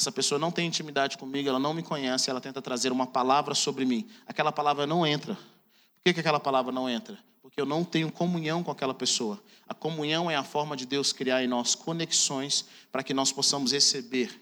[0.00, 3.56] Essa pessoa não tem intimidade comigo, ela não me conhece, ela tenta trazer uma palavra
[3.56, 4.08] sobre mim.
[4.24, 5.34] Aquela palavra não entra.
[5.34, 7.18] Por que, que aquela palavra não entra?
[7.42, 9.42] Porque eu não tenho comunhão com aquela pessoa.
[9.66, 13.72] A comunhão é a forma de Deus criar em nós conexões para que nós possamos
[13.72, 14.40] receber,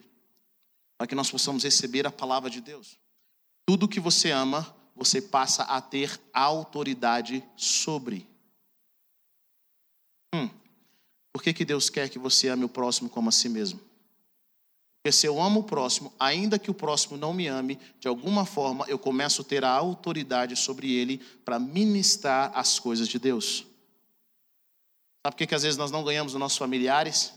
[0.98, 2.98] para que nós possamos receber a palavra de Deus.
[3.64, 8.28] Tudo que você ama, você passa a ter autoridade sobre.
[10.34, 10.59] Hum.
[11.32, 13.80] Por que, que Deus quer que você ame o próximo como a si mesmo?
[15.02, 18.44] Porque se eu amo o próximo, ainda que o próximo não me ame, de alguma
[18.44, 23.66] forma eu começo a ter a autoridade sobre ele para ministrar as coisas de Deus.
[25.22, 27.32] Sabe por que, que às vezes nós não ganhamos os nossos familiares?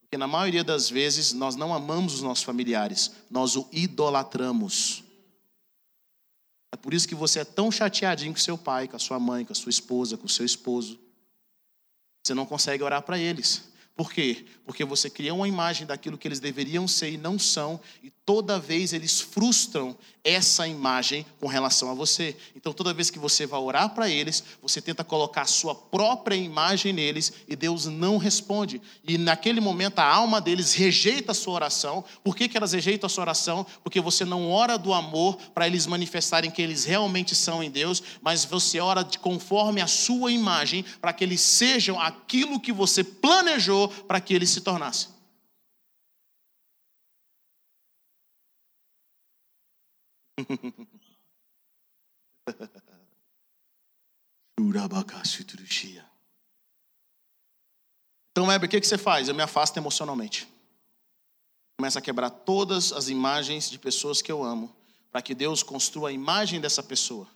[0.00, 5.04] Porque na maioria das vezes nós não amamos os nossos familiares, nós o idolatramos.
[6.72, 9.44] É por isso que você é tão chateadinho com seu pai, com a sua mãe,
[9.44, 10.98] com a sua esposa, com o seu esposo.
[12.26, 13.62] Você não consegue orar para eles.
[13.94, 14.44] Por quê?
[14.64, 18.58] Porque você cria uma imagem daquilo que eles deveriam ser e não são, e toda
[18.58, 22.36] vez eles frustram essa imagem com relação a você.
[22.56, 26.34] Então, toda vez que você vai orar para eles, você tenta colocar a sua própria
[26.34, 28.82] imagem neles e Deus não responde.
[29.06, 32.04] E naquele momento a alma deles rejeita a sua oração.
[32.24, 33.64] Por que, que elas rejeitam a sua oração?
[33.84, 38.02] Porque você não ora do amor para eles manifestarem que eles realmente são em Deus,
[38.20, 43.04] mas você ora de conforme a sua imagem para que eles sejam aquilo que você
[43.04, 45.15] planejou para que eles se tornassem.
[58.32, 59.28] Então, Heber, o que você faz?
[59.28, 60.46] Eu me afasto emocionalmente.
[61.78, 64.74] Começo a quebrar todas as imagens de pessoas que eu amo,
[65.10, 67.26] para que Deus construa a imagem dessa pessoa.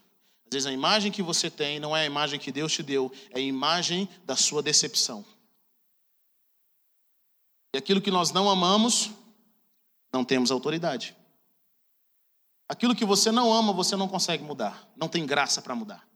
[0.45, 3.11] Às vezes a imagem que você tem não é a imagem que Deus te deu,
[3.31, 5.25] é a imagem da sua decepção.
[7.73, 9.11] E aquilo que nós não amamos,
[10.11, 11.15] não temos autoridade.
[12.71, 14.89] Aquilo que você não ama, você não consegue mudar.
[14.95, 16.07] Não tem graça para mudar.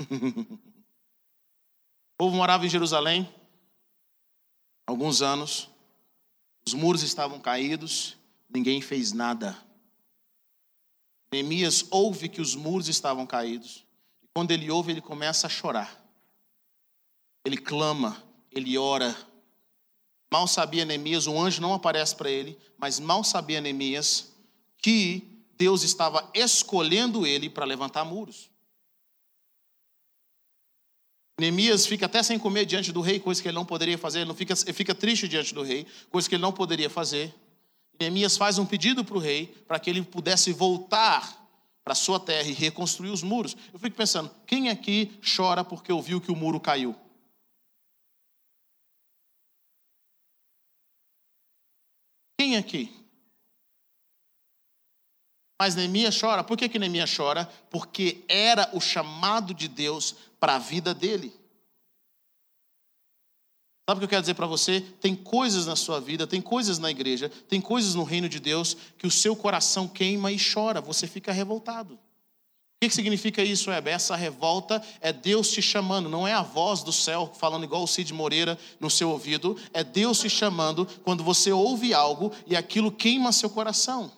[0.10, 0.58] o
[2.18, 3.32] povo morava em Jerusalém
[4.84, 5.70] alguns anos.
[6.66, 8.16] Os muros estavam caídos,
[8.48, 9.56] ninguém fez nada.
[11.30, 13.86] Neemias ouve que os muros estavam caídos.
[14.24, 16.04] E quando ele ouve, ele começa a chorar.
[17.44, 19.16] Ele clama, ele ora,
[20.34, 24.32] Mal sabia Neemias, um anjo não aparece para ele, mas mal sabia Neemias
[24.78, 25.22] que
[25.56, 28.50] Deus estava escolhendo ele para levantar muros.
[31.38, 34.24] Neemias fica até sem comer diante do rei, coisa que ele não poderia fazer, ele,
[34.24, 37.32] não fica, ele fica triste diante do rei, coisa que ele não poderia fazer.
[38.00, 41.48] Neemias faz um pedido para o rei para que ele pudesse voltar
[41.84, 43.56] para sua terra e reconstruir os muros.
[43.72, 46.96] Eu fico pensando, quem aqui chora porque ouviu que o muro caiu?
[52.54, 52.92] Quem aqui?
[55.60, 56.44] Mas Neemias chora.
[56.44, 57.46] Por que, que Neemias chora?
[57.68, 61.32] Porque era o chamado de Deus para a vida dele.
[63.88, 64.80] Sabe o que eu quero dizer para você?
[64.80, 68.76] Tem coisas na sua vida, tem coisas na igreja, tem coisas no reino de Deus
[68.96, 71.98] que o seu coração queima e chora, você fica revoltado.
[72.84, 73.94] O que, significa isso, Heber?
[73.94, 77.86] Essa revolta é Deus te chamando, não é a voz do céu falando igual o
[77.86, 82.92] Cid Moreira no seu ouvido, é Deus te chamando quando você ouve algo e aquilo
[82.92, 84.12] queima seu coração.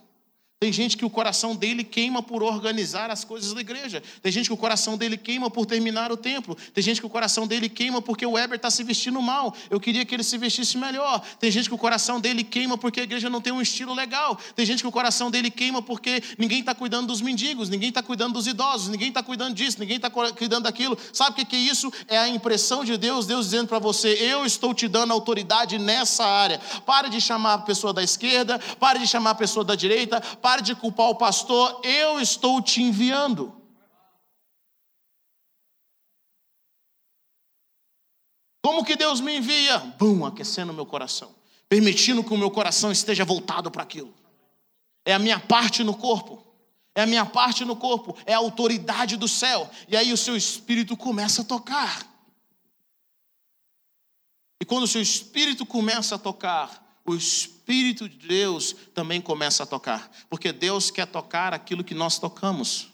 [0.59, 4.03] Tem gente que o coração dele queima por organizar as coisas da igreja.
[4.23, 6.57] Tem gente que o coração dele queima por terminar o templo.
[6.73, 9.55] Tem gente que o coração dele queima porque o Weber está se vestindo mal.
[9.69, 11.23] Eu queria que ele se vestisse melhor.
[11.39, 14.41] Tem gente que o coração dele queima porque a igreja não tem um estilo legal.
[14.55, 18.03] Tem gente que o coração dele queima porque ninguém está cuidando dos mendigos, ninguém está
[18.03, 20.97] cuidando dos idosos, ninguém está cuidando disso, ninguém está cuidando daquilo.
[21.13, 21.93] Sabe o que é isso?
[22.09, 26.25] É a impressão de Deus, Deus dizendo para você: Eu estou te dando autoridade nessa
[26.25, 26.59] área.
[26.87, 30.63] Pare de chamar a pessoa da esquerda, pare de chamar a pessoa da direita Pare
[30.63, 33.53] de culpar o pastor, eu estou te enviando.
[38.63, 39.77] Como que Deus me envia?
[39.99, 41.35] Bum, aquecendo meu coração,
[41.69, 44.15] permitindo que o meu coração esteja voltado para aquilo.
[45.05, 46.47] É a minha parte no corpo.
[46.95, 49.69] É a minha parte no corpo, é a autoridade do céu.
[49.89, 52.07] E aí o seu espírito começa a tocar.
[54.61, 59.67] E quando o seu espírito começa a tocar, o Espírito de Deus também começa a
[59.67, 62.89] tocar, porque Deus quer tocar aquilo que nós tocamos.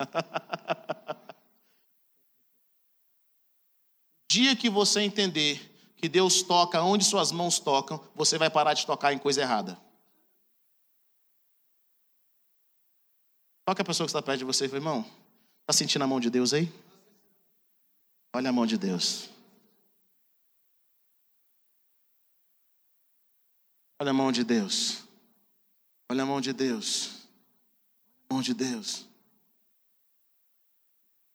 [4.30, 8.86] Dia que você entender que Deus toca onde suas mãos tocam, você vai parar de
[8.86, 9.76] tocar em coisa errada.
[13.66, 15.04] Toca a pessoa que está perto de você e fala, irmão,
[15.60, 16.72] está sentindo a mão de Deus aí?
[18.34, 19.28] Olha a mão de Deus.
[24.00, 24.98] Olha a mão de Deus.
[26.08, 27.10] Olha a mão de Deus.
[28.28, 29.06] A mão de Deus.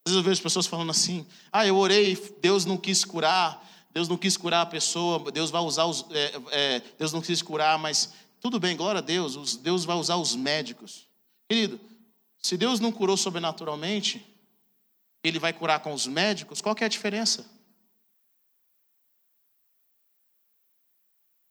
[0.06, 4.08] Às vezes eu vejo pessoas falando assim: ah, eu orei, Deus não quis curar, Deus
[4.08, 6.06] não quis curar a pessoa, Deus vai usar os.
[6.12, 10.18] É, é, Deus não quis curar, mas tudo bem, glória a Deus, Deus vai usar
[10.18, 11.08] os médicos.
[11.50, 11.80] Querido,
[12.38, 14.26] se Deus não curou sobrenaturalmente,
[15.24, 17.46] Ele vai curar com os médicos, qual que é a diferença?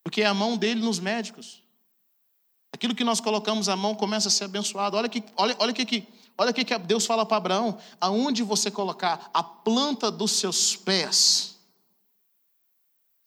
[0.03, 1.63] Porque é a mão dele nos médicos.
[2.73, 4.97] Aquilo que nós colocamos a mão começa a ser abençoado.
[4.97, 9.43] Olha que, olha, olha que, olha que Deus fala para Abraão: aonde você colocar a
[9.43, 11.59] planta dos seus pés,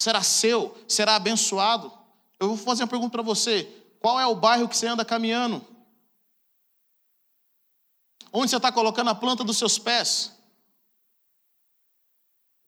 [0.02, 1.92] será seu, será abençoado.
[2.40, 3.64] Eu vou fazer uma pergunta para você:
[4.00, 5.66] qual é o bairro que você anda caminhando?
[8.34, 10.34] Onde você está colocando a planta dos seus pés?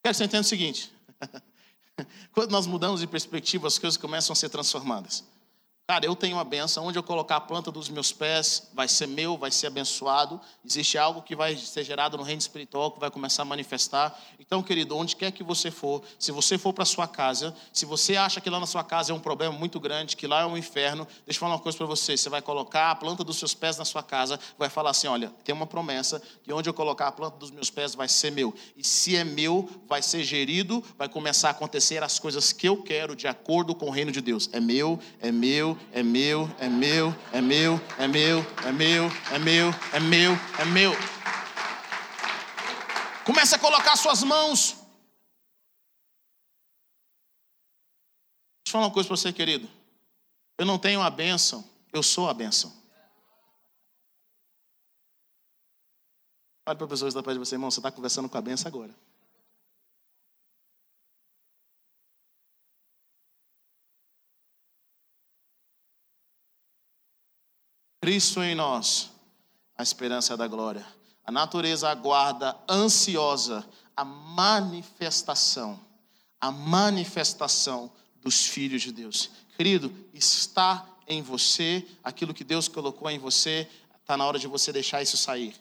[0.01, 0.93] Quero que você entenda o seguinte:
[2.31, 5.23] Quando nós mudamos de perspectiva, as coisas começam a ser transformadas.
[5.89, 9.07] Cara, eu tenho uma benção, onde eu colocar a planta dos meus pés, vai ser
[9.07, 10.37] meu, vai ser abençoado.
[10.65, 14.13] Existe algo que vai ser gerado no reino espiritual, que vai começar a manifestar.
[14.37, 18.17] Então, querido, onde quer que você for, se você for para sua casa, se você
[18.17, 20.57] acha que lá na sua casa é um problema muito grande, que lá é um
[20.57, 22.17] inferno, deixa eu falar uma coisa para você.
[22.17, 25.31] Você vai colocar a planta dos seus pés na sua casa, vai falar assim: olha,
[25.45, 28.53] tem uma promessa que onde eu colocar a planta dos meus pés vai ser meu.
[28.75, 32.83] E se é meu, vai ser gerido, vai começar a acontecer as coisas que eu
[32.83, 34.49] quero de acordo com o reino de Deus.
[34.51, 39.39] É meu, é meu, é meu, é meu, é meu, é meu, é meu, é
[39.39, 40.91] meu, é meu, é meu.
[43.25, 44.73] Comece a colocar suas mãos.
[48.63, 49.69] Deixa eu falar uma coisa para você, querido.
[50.57, 51.63] Eu não tenho a bênção,
[51.93, 52.71] eu sou a bênção.
[56.67, 58.41] Olha para a pessoa que está perto de você, irmão, você está conversando com a
[58.41, 58.93] bênção agora.
[68.07, 69.11] Cristo em nós,
[69.77, 70.87] a esperança da glória.
[71.25, 75.77] A natureza aguarda ansiosa a manifestação,
[76.39, 77.91] a manifestação
[78.21, 79.29] dos filhos de Deus.
[79.57, 83.67] Querido, está em você aquilo que Deus colocou em você,
[83.99, 85.53] está na hora de você deixar isso sair.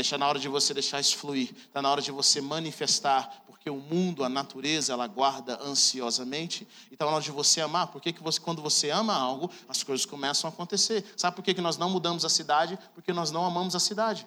[0.00, 1.54] Está na hora de você deixar isso fluir.
[1.54, 3.42] Está na hora de você manifestar.
[3.46, 6.66] Porque o mundo, a natureza, ela guarda ansiosamente.
[6.90, 7.88] E está na hora de você amar.
[7.88, 11.04] Porque que você, quando você ama algo, as coisas começam a acontecer.
[11.16, 12.78] Sabe por que, que nós não mudamos a cidade?
[12.94, 14.26] Porque nós não amamos a cidade.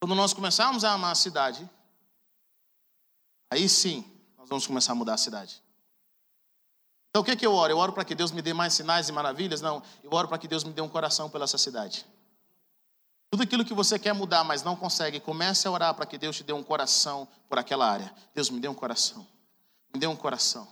[0.00, 1.68] Quando nós começarmos a amar a cidade,
[3.50, 4.04] aí sim
[4.38, 5.65] nós vamos começar a mudar a cidade.
[7.16, 7.72] Então o que, é que eu oro?
[7.72, 9.62] Eu oro para que Deus me dê mais sinais e maravilhas?
[9.62, 12.04] Não, eu oro para que Deus me dê um coração pela essa cidade.
[13.30, 16.36] Tudo aquilo que você quer mudar, mas não consegue, comece a orar para que Deus
[16.36, 18.14] te dê um coração por aquela área.
[18.34, 19.26] Deus me dê um coração.
[19.94, 20.68] Me dê um coração.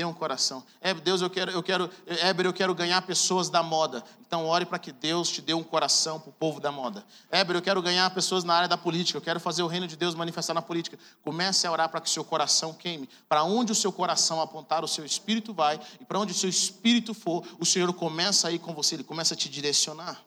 [0.00, 0.64] Dê um coração.
[0.80, 4.02] É, Deus, eu quero, eu quero, Éber, eu quero ganhar pessoas da moda.
[4.26, 7.04] Então ore para que Deus te dê um coração para o povo da moda.
[7.30, 9.18] Éber, eu quero ganhar pessoas na área da política.
[9.18, 10.98] Eu quero fazer o reino de Deus manifestar na política.
[11.22, 13.10] Comece a orar para que seu coração queime.
[13.28, 15.78] Para onde o seu coração apontar, o seu espírito vai.
[16.00, 18.94] E para onde o seu espírito for, o Senhor começa a ir com você.
[18.94, 20.24] Ele começa a te direcionar.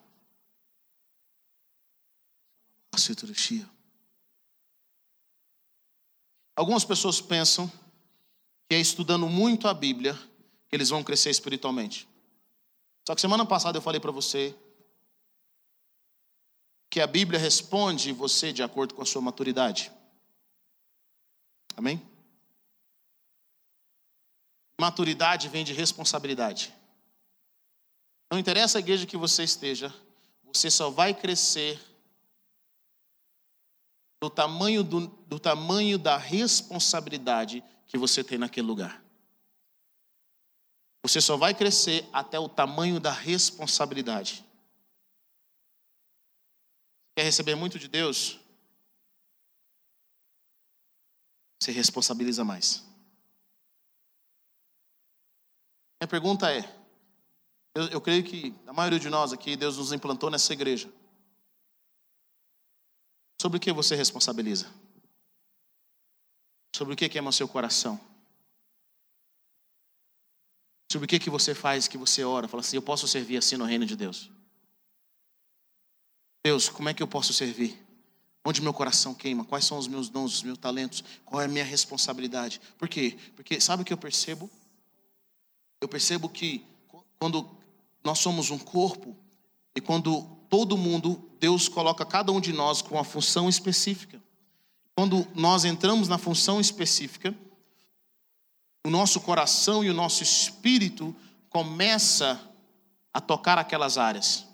[6.54, 7.68] Algumas pessoas pensam
[8.68, 10.14] que é estudando muito a Bíblia
[10.68, 12.08] que eles vão crescer espiritualmente.
[13.06, 14.54] Só que semana passada eu falei para você
[16.90, 19.90] que a Bíblia responde você de acordo com a sua maturidade.
[21.76, 22.00] Amém?
[24.80, 26.72] Maturidade vem de responsabilidade.
[28.30, 29.94] Não interessa a igreja que você esteja,
[30.42, 31.80] você só vai crescer
[34.24, 39.04] do tamanho, do, do tamanho da responsabilidade que você tem naquele lugar.
[41.02, 44.42] Você só vai crescer até o tamanho da responsabilidade.
[47.14, 48.40] Quer receber muito de Deus?
[51.60, 52.82] Você responsabiliza mais.
[56.00, 56.62] Minha pergunta é:
[57.74, 60.90] eu, eu creio que a maioria de nós aqui, Deus nos implantou nessa igreja
[63.44, 64.72] Sobre o que você responsabiliza?
[66.74, 68.00] Sobre o que queima seu coração?
[70.90, 72.48] Sobre o que, que você faz, que você ora?
[72.48, 74.30] Fala assim: eu posso servir assim no reino de Deus.
[76.42, 77.78] Deus, como é que eu posso servir?
[78.46, 79.44] Onde meu coração queima?
[79.44, 81.04] Quais são os meus dons, os meus talentos?
[81.26, 82.62] Qual é a minha responsabilidade?
[82.78, 83.18] Por quê?
[83.36, 84.50] Porque sabe o que eu percebo?
[85.82, 86.64] Eu percebo que
[87.18, 87.46] quando
[88.02, 89.14] nós somos um corpo
[89.76, 94.18] e quando todo mundo, Deus coloca cada um de nós com uma função específica.
[94.96, 97.36] Quando nós entramos na função específica,
[98.82, 101.14] o nosso coração e o nosso espírito
[101.50, 102.40] começa
[103.12, 104.46] a tocar aquelas áreas.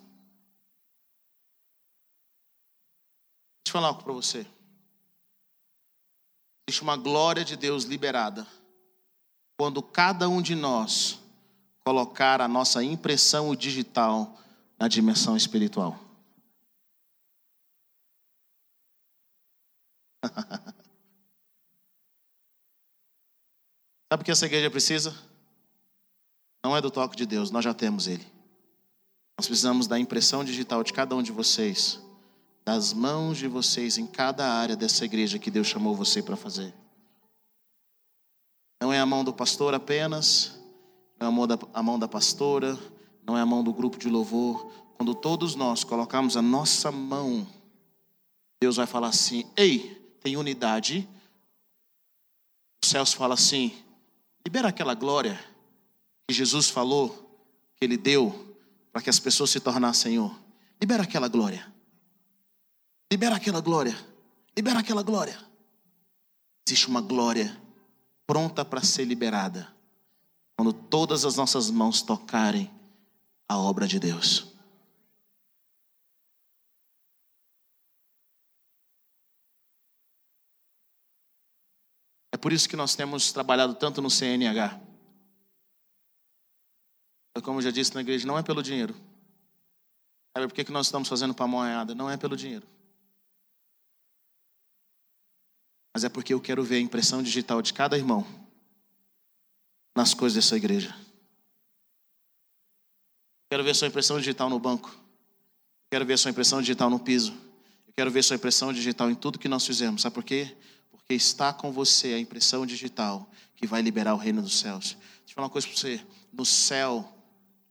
[3.63, 4.45] Deixa eu falar algo para você.
[6.69, 8.45] Existe uma glória de Deus liberada
[9.57, 11.21] quando cada um de nós
[11.85, 14.37] colocar a nossa impressão digital
[14.77, 16.10] na dimensão espiritual.
[24.13, 25.15] Sabe o que essa igreja precisa?
[26.65, 28.27] Não é do toque de Deus, nós já temos ele.
[29.39, 31.99] Nós precisamos da impressão digital de cada um de vocês,
[32.65, 36.75] das mãos de vocês em cada área dessa igreja que Deus chamou você para fazer.
[38.83, 40.59] Não é a mão do pastor apenas,
[41.19, 42.79] não é a mão da, a mão da pastora,
[43.27, 44.71] não é a mão do grupo de louvor.
[44.97, 47.47] Quando todos nós colocarmos a nossa mão,
[48.61, 51.09] Deus vai falar assim: ei, tem unidade.
[52.83, 53.73] Os céus falam assim:
[54.45, 55.39] libera aquela glória
[56.29, 57.41] que Jesus falou,
[57.77, 58.57] que Ele deu,
[58.93, 60.35] para que as pessoas se tornassem um.
[60.81, 61.73] Libera aquela glória.
[63.13, 63.97] Libera aquela glória.
[64.57, 65.39] Libera aquela glória.
[66.67, 67.61] Existe uma glória
[68.27, 69.75] pronta para ser liberada
[70.57, 72.71] quando todas as nossas mãos tocarem
[73.49, 74.50] a obra de Deus.
[82.33, 84.81] É por isso que nós temos trabalhado tanto no CNH.
[87.43, 88.95] Como eu já disse na igreja, não é pelo dinheiro.
[90.37, 91.95] Sabe por que nós estamos fazendo pamonhada?
[91.95, 92.67] Não é pelo dinheiro.
[95.95, 98.25] Mas é porque eu quero ver a impressão digital de cada irmão
[99.97, 100.95] nas coisas dessa igreja.
[103.51, 104.95] Quero ver sua impressão digital no banco.
[105.91, 107.35] Quero ver sua impressão digital no piso.
[107.97, 110.03] Quero ver sua impressão digital em tudo que nós fizemos.
[110.03, 110.57] Sabe por quê?
[111.11, 114.91] Porque está com você a impressão digital que vai liberar o reino dos céus.
[114.91, 116.07] Deixa eu falar uma coisa para você.
[116.33, 117.13] No céu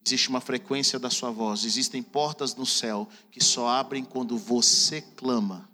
[0.06, 1.64] existe uma frequência da sua voz.
[1.64, 5.70] Existem portas no céu que só abrem quando você clama.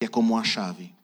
[0.00, 0.96] Que é como uma chave.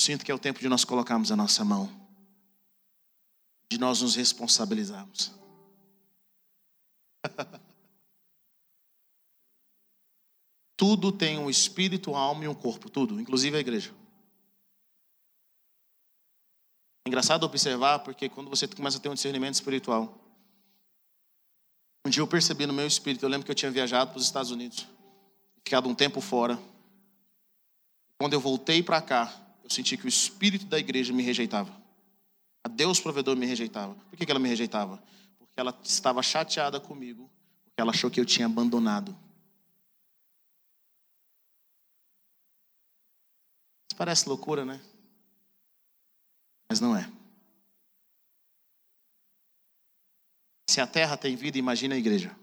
[0.00, 1.88] Sinto que é o tempo de nós colocarmos a nossa mão,
[3.70, 5.30] de nós nos responsabilizarmos.
[10.82, 13.94] tudo tem um espírito, alma e um corpo, tudo, inclusive a igreja.
[17.06, 20.18] É engraçado observar, porque quando você começa a ter um discernimento espiritual,
[22.04, 24.24] um dia eu percebi no meu espírito, eu lembro que eu tinha viajado para os
[24.24, 24.88] Estados Unidos,
[25.64, 26.58] ficado um tempo fora.
[28.18, 31.72] Quando eu voltei para cá, eu senti que o espírito da igreja me rejeitava.
[32.64, 33.94] A Deus provedor me rejeitava.
[33.94, 35.00] Por que ela me rejeitava?
[35.38, 37.30] Porque ela estava chateada comigo,
[37.62, 39.16] porque ela achou que eu tinha abandonado.
[43.81, 44.80] Isso parece loucura, né?
[46.68, 47.10] Mas não é.
[50.68, 52.34] Se a terra tem vida, imagina a igreja.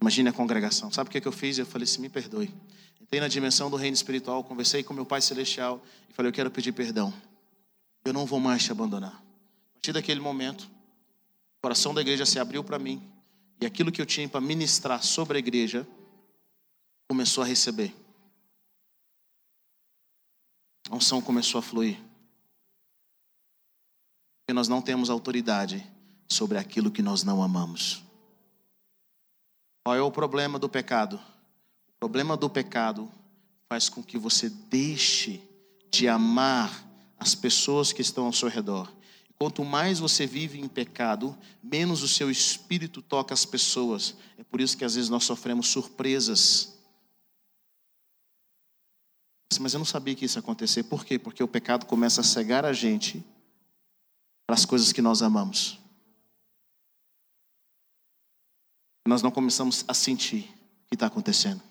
[0.00, 0.92] Imagina a congregação.
[0.92, 1.56] Sabe o que eu fiz?
[1.56, 2.52] Eu falei assim: me perdoe.
[3.00, 6.50] Entrei na dimensão do reino espiritual, conversei com meu Pai Celestial e falei: eu quero
[6.50, 7.12] pedir perdão.
[8.04, 9.14] Eu não vou mais te abandonar.
[9.14, 13.02] A partir daquele momento, o coração da igreja se abriu para mim
[13.60, 15.86] e aquilo que eu tinha para ministrar sobre a igreja
[17.08, 17.94] começou a receber.
[20.90, 21.98] A unção começou a fluir.
[24.40, 25.84] Porque nós não temos autoridade
[26.28, 28.02] sobre aquilo que nós não amamos.
[29.84, 31.16] Qual é o problema do pecado?
[31.88, 33.10] O problema do pecado
[33.68, 35.42] faz com que você deixe
[35.90, 36.84] de amar
[37.18, 38.92] as pessoas que estão ao seu redor.
[39.38, 44.14] Quanto mais você vive em pecado, menos o seu espírito toca as pessoas.
[44.38, 46.73] É por isso que às vezes nós sofremos surpresas.
[49.62, 50.84] Mas eu não sabia que isso ia acontecer.
[50.84, 51.18] Por quê?
[51.18, 53.24] Porque o pecado começa a cegar a gente
[54.46, 55.78] para as coisas que nós amamos.
[59.06, 60.50] Nós não começamos a sentir
[60.84, 61.62] o que está acontecendo.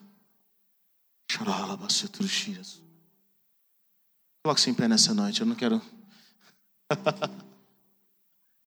[4.44, 5.42] Coloque-se em pé nessa noite.
[5.42, 5.82] Eu não quero.